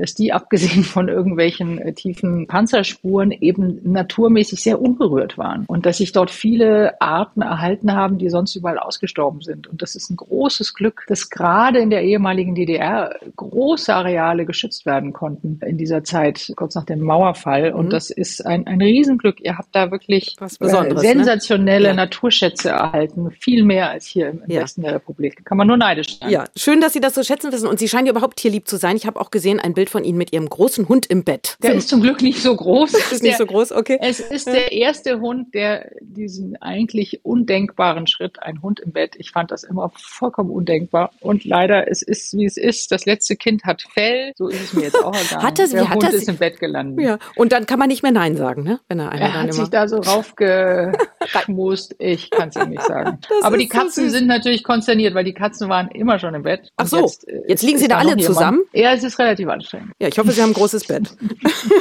dass 0.00 0.14
die 0.14 0.32
abgesehen 0.32 0.82
von 0.84 1.08
irgendwelchen 1.08 1.78
äh, 1.78 1.92
tiefen 1.92 2.46
Panzerspuren 2.46 3.30
eben 3.30 3.80
naturmäßig 3.84 4.62
sehr 4.62 4.80
unberührt 4.80 5.38
waren 5.38 5.64
und 5.66 5.86
dass 5.86 5.98
sich 5.98 6.12
dort 6.12 6.30
viele 6.30 7.00
Arten 7.00 7.42
erhalten 7.42 7.92
haben, 7.92 8.18
die 8.18 8.30
sonst 8.30 8.56
überall 8.56 8.78
ausgestorben 8.78 9.40
sind. 9.42 9.66
Und 9.66 9.82
das 9.82 9.94
ist 9.94 10.10
ein 10.10 10.16
großes 10.16 10.74
Glück, 10.74 11.04
dass 11.08 11.30
gerade 11.30 11.78
in 11.80 11.90
der 11.90 12.02
ehemaligen 12.02 12.54
DDR 12.54 13.14
große 13.36 13.94
Areale 13.94 14.46
geschützt 14.46 14.86
werden 14.86 15.12
konnten 15.12 15.60
in 15.64 15.76
dieser 15.76 16.04
Zeit, 16.04 16.52
kurz 16.56 16.74
nach 16.74 16.84
dem 16.84 17.00
Mauerfall. 17.00 17.72
Und 17.72 17.86
mhm. 17.86 17.90
das 17.90 18.10
ist 18.10 18.44
ein, 18.46 18.66
ein 18.66 18.80
Riesenglück. 18.80 19.40
Ihr 19.40 19.58
habt 19.58 19.74
da 19.74 19.90
wirklich 19.90 20.36
äh, 20.40 20.44
ne? 20.64 20.98
sensationelle 20.98 21.80
ne? 21.80 21.88
ja. 21.88 21.94
Naturschätze 21.94 22.70
erhalten, 22.70 23.30
viel 23.30 23.64
mehr 23.64 23.90
als 23.90 24.06
hier 24.06 24.30
im, 24.30 24.42
im 24.42 24.50
ja. 24.50 24.62
Westen 24.62 24.82
der 24.82 24.94
Republik. 24.94 25.44
Kann 25.44 25.58
man 25.58 25.66
nur 25.66 25.76
neidisch 25.76 26.18
sein. 26.18 26.30
Ja, 26.30 26.44
schön, 26.56 26.80
dass 26.80 26.92
Sie 26.92 27.00
das 27.00 27.14
so 27.14 27.22
schätzen 27.22 27.52
wissen. 27.52 27.68
Und 27.68 27.78
Sie 27.78 27.88
scheinen 27.88 28.06
ja 28.06 28.12
überhaupt 28.12 28.38
tierlieb 28.38 28.66
zu 28.66 28.76
sein. 28.76 28.96
Ich 28.96 29.06
habe 29.06 29.20
auch 29.20 29.30
gesehen, 29.30 29.60
ein 29.60 29.74
Bild 29.74 29.89
von 29.90 30.04
Ihnen 30.04 30.18
mit 30.18 30.32
Ihrem 30.32 30.48
großen 30.48 30.88
Hund 30.88 31.06
im 31.06 31.24
Bett. 31.24 31.56
Der 31.62 31.74
ist 31.74 31.88
zum 31.88 32.00
Glück 32.00 32.22
nicht 32.22 32.42
so 32.42 32.54
groß. 32.54 32.92
Das 32.92 33.12
ist 33.12 33.22
nicht 33.22 33.38
so 33.38 33.46
groß, 33.46 33.72
okay. 33.72 33.98
Es 34.00 34.20
ist 34.20 34.46
der 34.46 34.72
erste 34.72 35.20
Hund, 35.20 35.54
der 35.54 35.90
diesen 36.00 36.56
eigentlich 36.62 37.24
undenkbaren 37.24 38.06
Schritt, 38.06 38.42
ein 38.42 38.62
Hund 38.62 38.80
im 38.80 38.92
Bett, 38.92 39.16
ich 39.16 39.30
fand 39.30 39.50
das 39.50 39.64
immer 39.64 39.90
vollkommen 39.96 40.50
undenkbar. 40.50 41.10
Und 41.20 41.44
leider, 41.44 41.88
es 41.90 42.02
ist, 42.02 42.36
wie 42.36 42.44
es 42.44 42.56
ist. 42.56 42.92
Das 42.92 43.06
letzte 43.06 43.36
Kind 43.36 43.64
hat 43.64 43.82
Fell, 43.82 44.32
so 44.36 44.48
ist 44.48 44.62
es 44.62 44.72
mir 44.72 44.82
jetzt 44.82 45.02
auch 45.02 45.14
ergangen. 45.14 45.42
Hat 45.42 45.58
das, 45.58 45.70
der 45.70 45.88
hat 45.88 45.94
Hund 45.94 46.02
das, 46.02 46.14
ist 46.14 46.28
im 46.28 46.36
Bett 46.36 46.60
gelandet. 46.60 47.04
Ja. 47.04 47.18
Und 47.36 47.52
dann 47.52 47.66
kann 47.66 47.78
man 47.78 47.88
nicht 47.88 48.02
mehr 48.02 48.12
Nein 48.12 48.36
sagen, 48.36 48.62
ne? 48.62 48.80
Wenn 48.88 49.00
er, 49.00 49.12
einer 49.12 49.20
er 49.20 49.34
hat 49.34 49.44
immer 49.44 49.52
sich 49.52 49.68
da 49.68 49.88
so 49.88 49.96
raufgeschmust. 50.00 51.96
ich 51.98 52.30
kann 52.30 52.50
es 52.50 52.56
ihm 52.56 52.70
nicht 52.70 52.82
sagen. 52.82 53.18
Das 53.30 53.44
Aber 53.44 53.56
die 53.58 53.68
so 53.68 53.78
Katzen 53.78 54.04
süß. 54.04 54.12
sind 54.12 54.26
natürlich 54.26 54.64
konsterniert, 54.64 55.14
weil 55.14 55.24
die 55.24 55.32
Katzen 55.32 55.68
waren 55.68 55.88
immer 55.88 56.18
schon 56.18 56.34
im 56.34 56.42
Bett. 56.42 56.70
Ach 56.76 56.86
so, 56.86 57.00
jetzt, 57.00 57.26
jetzt 57.46 57.62
liegen 57.62 57.78
Sie 57.78 57.88
da 57.88 57.98
alle 57.98 58.16
zusammen? 58.16 58.62
Ja, 58.72 58.92
es 58.92 59.04
ist 59.04 59.18
relativ 59.18 59.48
anstrengend. 59.48 59.79
Ja, 59.98 60.08
ich 60.08 60.18
hoffe, 60.18 60.32
Sie 60.32 60.42
haben 60.42 60.50
ein 60.50 60.54
großes 60.54 60.86
Bett. 60.86 61.16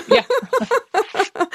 Ja. 0.07 0.23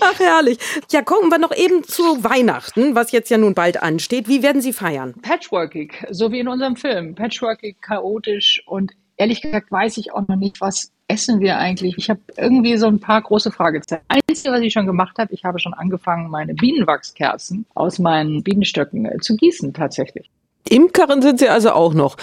Ach, 0.00 0.18
herrlich. 0.18 0.58
Ja, 0.90 1.02
gucken 1.02 1.30
wir 1.30 1.38
noch 1.38 1.54
eben 1.54 1.84
zu 1.84 2.22
Weihnachten, 2.24 2.94
was 2.94 3.12
jetzt 3.12 3.30
ja 3.30 3.38
nun 3.38 3.54
bald 3.54 3.82
ansteht. 3.82 4.28
Wie 4.28 4.42
werden 4.42 4.62
Sie 4.62 4.72
feiern? 4.72 5.14
patchworkig, 5.20 6.06
so 6.10 6.30
wie 6.32 6.40
in 6.40 6.48
unserem 6.48 6.76
Film. 6.76 7.14
Patchworkig, 7.14 7.80
chaotisch 7.80 8.62
und 8.66 8.92
ehrlich 9.16 9.42
gesagt 9.42 9.70
weiß 9.70 9.96
ich 9.98 10.12
auch 10.12 10.26
noch 10.28 10.36
nicht, 10.36 10.60
was 10.60 10.92
essen 11.08 11.40
wir 11.40 11.58
eigentlich. 11.58 11.96
Ich 11.98 12.08
habe 12.08 12.20
irgendwie 12.36 12.76
so 12.76 12.86
ein 12.86 13.00
paar 13.00 13.20
große 13.20 13.50
Fragezeichen. 13.50 14.04
Einzige, 14.08 14.52
was 14.52 14.60
ich 14.60 14.72
schon 14.72 14.86
gemacht 14.86 15.18
habe, 15.18 15.32
ich 15.34 15.44
habe 15.44 15.58
schon 15.58 15.74
angefangen, 15.74 16.30
meine 16.30 16.54
Bienenwachskerzen 16.54 17.66
aus 17.74 17.98
meinen 17.98 18.42
Bienenstöcken 18.42 19.06
äh, 19.06 19.18
zu 19.18 19.36
gießen 19.36 19.72
tatsächlich. 19.74 20.30
Imkerin 20.68 21.20
sind 21.20 21.38
Sie 21.38 21.48
also 21.48 21.72
auch 21.72 21.92
noch. 21.92 22.16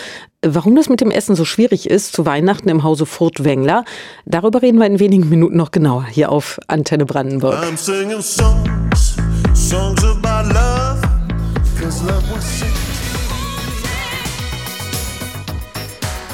Warum 0.44 0.76
das 0.76 0.90
mit 0.90 1.00
dem 1.00 1.12
Essen 1.12 1.36
so 1.36 1.46
schwierig 1.46 1.88
ist 1.88 2.14
zu 2.14 2.26
Weihnachten 2.26 2.70
im 2.70 2.84
Hause 2.84 3.06
Furtwängler, 3.06 3.86
darüber 4.26 4.64
reden 4.64 4.80
wir 4.80 4.88
in 4.88 5.00
wenigen 5.00 5.30
Minuten 5.30 5.58
noch 5.58 5.70
genauer 5.70 6.08
hier 6.08 6.32
auf 6.32 6.60
Antenne 6.68 7.06
Brandenburg. 7.06 7.64
I'm 7.64 7.78
singing 7.78 8.22
songs, 8.22 9.16
songs 9.54 10.04
about 10.04 10.52
love, 10.52 11.02
cause 11.80 12.04
love 12.04 12.24
was 12.34 12.60
sick. 12.60 12.68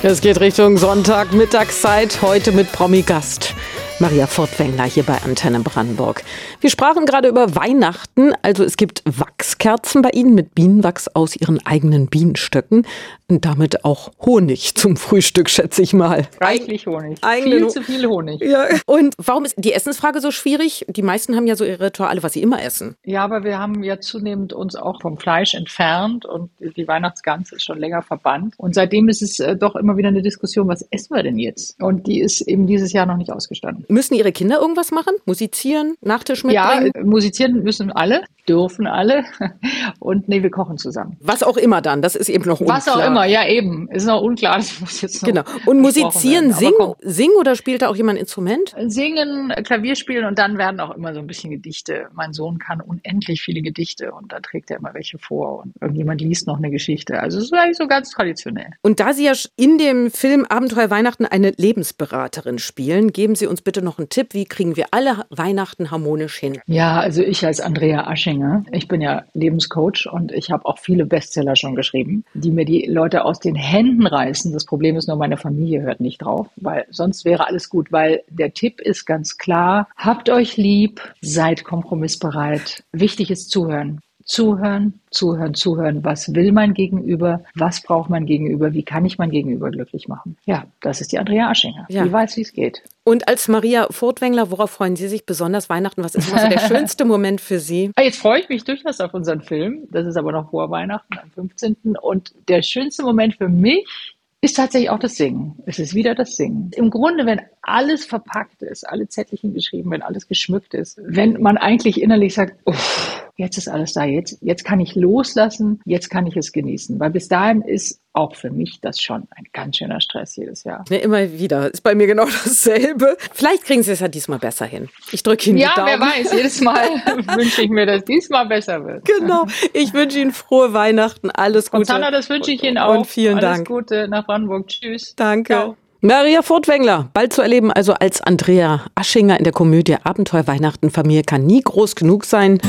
Es 0.03 0.21
geht 0.21 0.39
Richtung 0.39 0.77
Sonntag, 0.77 1.33
Mittagszeit, 1.33 2.21
heute 2.21 2.53
mit 2.53 2.71
Promi-Gast. 2.71 3.53
Maria 3.99 4.27
Furtwängler 4.27 4.83
hier 4.83 5.01
bei 5.01 5.23
Antenne 5.23 5.59
Brandenburg. 5.61 6.23
Wir 6.61 6.69
sprachen 6.69 7.07
gerade 7.07 7.29
über 7.29 7.55
Weihnachten, 7.55 8.31
also 8.43 8.63
es 8.63 8.77
gibt 8.77 9.01
Wachskerzen 9.05 10.03
bei 10.03 10.11
Ihnen 10.11 10.35
mit 10.35 10.53
Bienenwachs 10.53 11.07
aus 11.07 11.35
Ihren 11.35 11.65
eigenen 11.65 12.05
Bienenstöcken 12.05 12.85
und 13.27 13.43
damit 13.43 13.83
auch 13.85 14.11
Honig 14.23 14.75
zum 14.75 14.97
Frühstück, 14.97 15.49
schätze 15.49 15.81
ich 15.81 15.93
mal. 15.93 16.27
Reichlich 16.39 16.85
Honig. 16.85 17.17
Eigenen 17.23 17.57
viel 17.57 17.67
zu 17.69 17.81
viel 17.81 18.05
Honig. 18.07 18.39
Ja. 18.41 18.67
Und 18.85 19.15
warum 19.17 19.45
ist 19.45 19.55
die 19.57 19.73
Essensfrage 19.73 20.21
so 20.21 20.29
schwierig? 20.29 20.85
Die 20.87 21.01
meisten 21.01 21.35
haben 21.35 21.47
ja 21.47 21.55
so 21.55 21.65
ihre 21.65 21.85
Rituale, 21.85 22.21
was 22.21 22.33
sie 22.33 22.43
immer 22.43 22.61
essen. 22.61 22.95
Ja, 23.03 23.23
aber 23.23 23.43
wir 23.43 23.57
haben 23.57 23.83
ja 23.83 23.99
zunehmend 23.99 24.53
uns 24.53 24.75
auch 24.75 25.01
vom 25.01 25.17
Fleisch 25.17 25.55
entfernt 25.55 26.25
und 26.25 26.51
die 26.59 26.87
Weihnachtsgans 26.87 27.51
ist 27.51 27.63
schon 27.63 27.79
länger 27.79 28.03
verbannt. 28.03 28.53
Und 28.57 28.75
seitdem 28.75 29.09
ist 29.09 29.23
es 29.23 29.39
äh, 29.39 29.55
doch 29.55 29.75
immer 29.75 29.97
wieder 29.97 30.09
eine 30.09 30.21
Diskussion, 30.21 30.67
was 30.67 30.83
essen 30.91 31.15
wir 31.15 31.23
denn 31.23 31.39
jetzt? 31.39 31.81
Und 31.81 32.05
die 32.05 32.21
ist 32.21 32.41
eben 32.41 32.67
dieses 32.67 32.93
Jahr 32.93 33.07
noch 33.07 33.17
nicht 33.17 33.31
ausgestanden. 33.31 33.86
Müssen 33.89 34.13
Ihre 34.15 34.31
Kinder 34.31 34.59
irgendwas 34.59 34.91
machen? 34.91 35.13
Musizieren? 35.25 35.95
Nachtisch 36.01 36.43
Ja, 36.43 36.79
mitbringen? 36.79 36.91
äh, 36.95 37.03
musizieren 37.03 37.63
müssen 37.63 37.91
alle, 37.91 38.23
dürfen 38.47 38.87
alle. 38.87 39.23
Und 39.99 40.27
nee, 40.29 40.43
wir 40.43 40.49
kochen 40.51 40.77
zusammen. 40.77 41.17
Was 41.21 41.43
auch 41.43 41.57
immer 41.57 41.81
dann, 41.81 42.01
das 42.01 42.15
ist 42.15 42.29
eben 42.29 42.45
noch 42.45 42.59
unklar. 42.59 42.77
Was 42.77 42.87
auch 42.87 43.05
immer, 43.05 43.25
ja 43.25 43.47
eben. 43.47 43.89
Ist 43.91 44.05
noch 44.05 44.21
unklar, 44.21 44.55
das 44.57 44.79
muss 44.79 45.01
jetzt 45.01 45.21
noch 45.21 45.27
Genau. 45.27 45.43
Und 45.65 45.79
musizieren, 45.81 46.53
singen, 46.53 46.93
singen 47.01 47.35
oder 47.39 47.55
spielt 47.55 47.81
da 47.81 47.89
auch 47.89 47.95
jemand 47.95 48.17
ein 48.17 48.21
Instrument? 48.21 48.75
Singen, 48.87 49.53
Klavier 49.63 49.95
spielen 49.95 50.25
und 50.25 50.37
dann 50.39 50.57
werden 50.57 50.79
auch 50.79 50.95
immer 50.95 51.13
so 51.13 51.19
ein 51.19 51.27
bisschen 51.27 51.51
Gedichte. 51.51 52.07
Mein 52.13 52.33
Sohn 52.33 52.59
kann 52.59 52.81
unendlich 52.81 53.41
viele 53.41 53.61
Gedichte 53.61 54.11
und 54.11 54.31
da 54.31 54.39
trägt 54.39 54.71
er 54.71 54.77
immer 54.77 54.93
welche 54.93 55.17
vor 55.17 55.63
und 55.63 55.73
irgendjemand 55.81 56.21
liest 56.21 56.47
noch 56.47 56.57
eine 56.57 56.69
Geschichte. 56.71 57.19
Also 57.19 57.37
es 57.39 57.45
ist 57.45 57.53
eigentlich 57.53 57.77
so 57.77 57.87
ganz 57.87 58.11
traditionell. 58.11 58.67
Und 58.81 58.99
da 58.99 59.13
Sie 59.13 59.25
ja 59.25 59.33
in 59.55 59.77
dem 59.77 60.11
Film 60.11 60.45
Abenteuer 60.45 60.89
Weihnachten 60.89 61.25
eine 61.25 61.51
Lebensberaterin 61.57 62.59
spielen, 62.59 63.11
geben 63.11 63.35
Sie 63.35 63.47
uns 63.47 63.61
bitte 63.61 63.76
noch 63.81 63.97
einen 63.97 64.09
Tipp, 64.09 64.33
wie 64.33 64.45
kriegen 64.45 64.75
wir 64.75 64.87
alle 64.91 65.25
Weihnachten 65.29 65.91
harmonisch 65.91 66.37
hin? 66.37 66.59
Ja, 66.67 66.99
also 66.99 67.21
ich 67.21 67.45
als 67.45 67.59
Andrea 67.59 68.07
Aschinger, 68.07 68.63
ich 68.71 68.87
bin 68.87 69.01
ja 69.01 69.23
Lebenscoach 69.33 70.07
und 70.11 70.31
ich 70.31 70.51
habe 70.51 70.65
auch 70.65 70.79
viele 70.79 71.05
Bestseller 71.05 71.55
schon 71.55 71.75
geschrieben, 71.75 72.23
die 72.33 72.51
mir 72.51 72.65
die 72.65 72.85
Leute 72.85 73.25
aus 73.25 73.39
den 73.39 73.55
Händen 73.55 74.07
reißen. 74.07 74.53
Das 74.53 74.65
Problem 74.65 74.95
ist 74.95 75.07
nur, 75.07 75.17
meine 75.17 75.37
Familie 75.37 75.81
hört 75.81 75.99
nicht 75.99 76.21
drauf, 76.21 76.47
weil 76.55 76.85
sonst 76.89 77.25
wäre 77.25 77.47
alles 77.47 77.69
gut, 77.69 77.91
weil 77.91 78.23
der 78.29 78.53
Tipp 78.53 78.81
ist 78.81 79.05
ganz 79.05 79.37
klar, 79.37 79.87
habt 79.95 80.29
euch 80.29 80.57
lieb, 80.57 81.01
seid 81.21 81.63
kompromissbereit. 81.63 82.83
Wichtig 82.91 83.31
ist 83.31 83.49
zuhören. 83.49 84.01
Zuhören, 84.27 84.99
zuhören, 85.09 85.53
zuhören. 85.53 86.03
Was 86.03 86.33
will 86.35 86.51
mein 86.51 86.73
Gegenüber? 86.73 87.43
Was 87.55 87.81
braucht 87.81 88.09
mein 88.09 88.25
Gegenüber? 88.25 88.73
Wie 88.73 88.83
kann 88.83 89.05
ich 89.05 89.17
mein 89.17 89.31
Gegenüber 89.31 89.71
glücklich 89.71 90.07
machen? 90.07 90.37
Ja, 90.45 90.65
das 90.81 91.01
ist 91.01 91.11
die 91.13 91.17
Andrea 91.17 91.49
Aschinger. 91.49 91.85
Ja. 91.89 92.03
Die 92.03 92.11
weiß, 92.11 92.37
wie 92.37 92.41
es 92.41 92.53
geht. 92.53 92.83
Und 93.05 93.27
als 93.29 93.47
Maria 93.47 93.87
Furtwängler, 93.89 94.51
worauf 94.51 94.71
freuen 94.71 94.97
Sie 94.97 95.07
sich 95.07 95.25
besonders 95.25 95.69
Weihnachten? 95.69 96.03
Was 96.03 96.13
ist 96.13 96.31
also 96.33 96.49
der 96.49 96.59
schönste 96.67 97.05
Moment 97.05 97.39
für 97.39 97.59
Sie? 97.59 97.91
Ah, 97.95 98.01
jetzt 98.01 98.19
freue 98.19 98.41
ich 98.41 98.49
mich 98.49 98.65
durchaus 98.65 98.99
auf 98.99 99.13
unseren 99.13 99.41
Film. 99.41 99.87
Das 99.91 100.05
ist 100.05 100.17
aber 100.17 100.33
noch 100.33 100.51
vor 100.51 100.69
Weihnachten 100.69 101.17
am 101.17 101.31
15. 101.31 101.77
Und 102.01 102.33
der 102.49 102.61
schönste 102.61 103.03
Moment 103.03 103.35
für 103.35 103.47
mich 103.47 104.16
ist 104.41 104.55
tatsächlich 104.55 104.89
auch 104.89 104.99
das 104.99 105.15
Singen. 105.15 105.55
Es 105.65 105.79
ist 105.79 105.95
wieder 105.95 106.13
das 106.13 106.35
Singen. 106.35 106.71
Im 106.75 106.91
Grunde, 106.91 107.25
wenn 107.25 107.41
alles 107.61 108.05
verpackt 108.05 108.61
ist, 108.61 108.87
alle 108.87 109.07
Zettelchen 109.07 109.53
geschrieben, 109.53 109.91
wenn 109.91 110.03
alles 110.03 110.27
geschmückt 110.27 110.73
ist, 110.73 110.99
wenn 111.03 111.41
man 111.41 111.57
eigentlich 111.57 112.01
innerlich 112.01 112.35
sagt, 112.35 112.55
uff, 112.65 113.27
jetzt 113.35 113.57
ist 113.57 113.67
alles 113.67 113.93
da, 113.93 114.05
jetzt, 114.05 114.37
jetzt 114.41 114.63
kann 114.63 114.79
ich 114.79 114.95
loslassen, 114.95 115.81
jetzt 115.85 116.09
kann 116.09 116.27
ich 116.27 116.37
es 116.37 116.51
genießen. 116.51 116.99
Weil 116.99 117.11
bis 117.11 117.27
dahin 117.27 117.61
ist 117.61 117.99
auch 118.17 118.35
für 118.35 118.49
mich 118.49 118.81
das 118.81 118.99
schon 118.99 119.27
ein 119.35 119.45
ganz 119.53 119.77
schöner 119.77 120.01
Stress 120.01 120.35
jedes 120.35 120.63
Jahr. 120.63 120.83
Ja, 120.89 120.97
immer 120.97 121.31
wieder. 121.33 121.71
Ist 121.71 121.81
bei 121.81 121.93
mir 121.93 122.07
genau 122.07 122.25
dasselbe. 122.43 123.15
Vielleicht 123.33 123.63
kriegen 123.63 123.83
Sie 123.83 123.91
es 123.91 123.99
ja 123.99 124.07
diesmal 124.07 124.39
besser 124.39 124.65
hin. 124.65 124.89
Ich 125.11 125.21
drücke 125.23 125.49
Ihnen 125.49 125.59
ja, 125.59 125.69
die 125.69 125.79
Daumen. 125.79 125.89
Ja, 125.89 125.99
wer 125.99 126.23
weiß. 126.25 126.33
Jedes 126.33 126.61
Mal 126.61 126.87
wünsche 127.35 127.61
ich 127.61 127.69
mir, 127.69 127.85
dass 127.85 128.03
diesmal 128.03 128.47
besser 128.47 128.83
wird. 128.83 129.05
Genau. 129.05 129.45
Ich 129.73 129.93
wünsche 129.93 130.19
Ihnen 130.19 130.31
frohe 130.31 130.73
Weihnachten. 130.73 131.29
Alles 131.29 131.69
Gute. 131.69 131.77
Und 131.77 131.85
Sandra, 131.85 132.09
das 132.09 132.29
wünsche 132.29 132.51
ich 132.51 132.63
Ihnen 132.63 132.79
auch. 132.79 132.97
Und 132.97 133.07
vielen 133.07 133.37
Alles 133.37 133.41
Dank. 133.41 133.57
Alles 133.57 133.67
Gute 133.67 134.07
nach 134.07 134.25
Brandenburg. 134.25 134.67
Tschüss. 134.67 135.13
Danke. 135.15 135.53
Ciao. 135.53 135.77
Maria 136.01 136.43
Furtwängler, 136.43 137.09
bald 137.13 137.33
zu 137.33 137.41
erleben, 137.41 137.71
also 137.71 137.93
als 137.93 138.21
Andrea 138.21 138.85
Aschinger 138.93 139.37
in 139.39 139.43
der 139.43 139.53
Komödie 139.53 139.95
Abenteuer 140.03 140.45
Weihnachten 140.45 140.91
Familie 140.91 141.23
kann 141.23 141.47
nie 141.47 141.61
groß 141.61 141.95
genug 141.95 142.25
sein. 142.25 142.59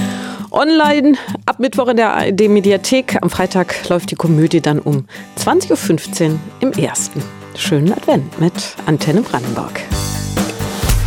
Online 0.50 1.14
ab 1.46 1.58
Mittwoch 1.58 1.88
in 1.88 1.96
der 1.96 2.14
ARD-Mediathek. 2.14 3.18
Am 3.22 3.30
Freitag 3.30 3.88
läuft 3.88 4.10
die 4.10 4.14
Komödie 4.14 4.60
dann 4.60 4.78
um 4.78 5.06
20.15 5.38 6.30
Uhr 6.30 6.38
im 6.60 6.72
ersten. 6.72 7.22
Schönen 7.56 7.92
Advent 7.92 8.40
mit 8.40 8.52
Antenne 8.86 9.22
Brandenburg. 9.22 9.80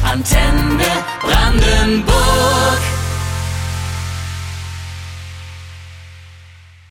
Antenne 0.04 0.84
Brandenburg. 1.22 3.01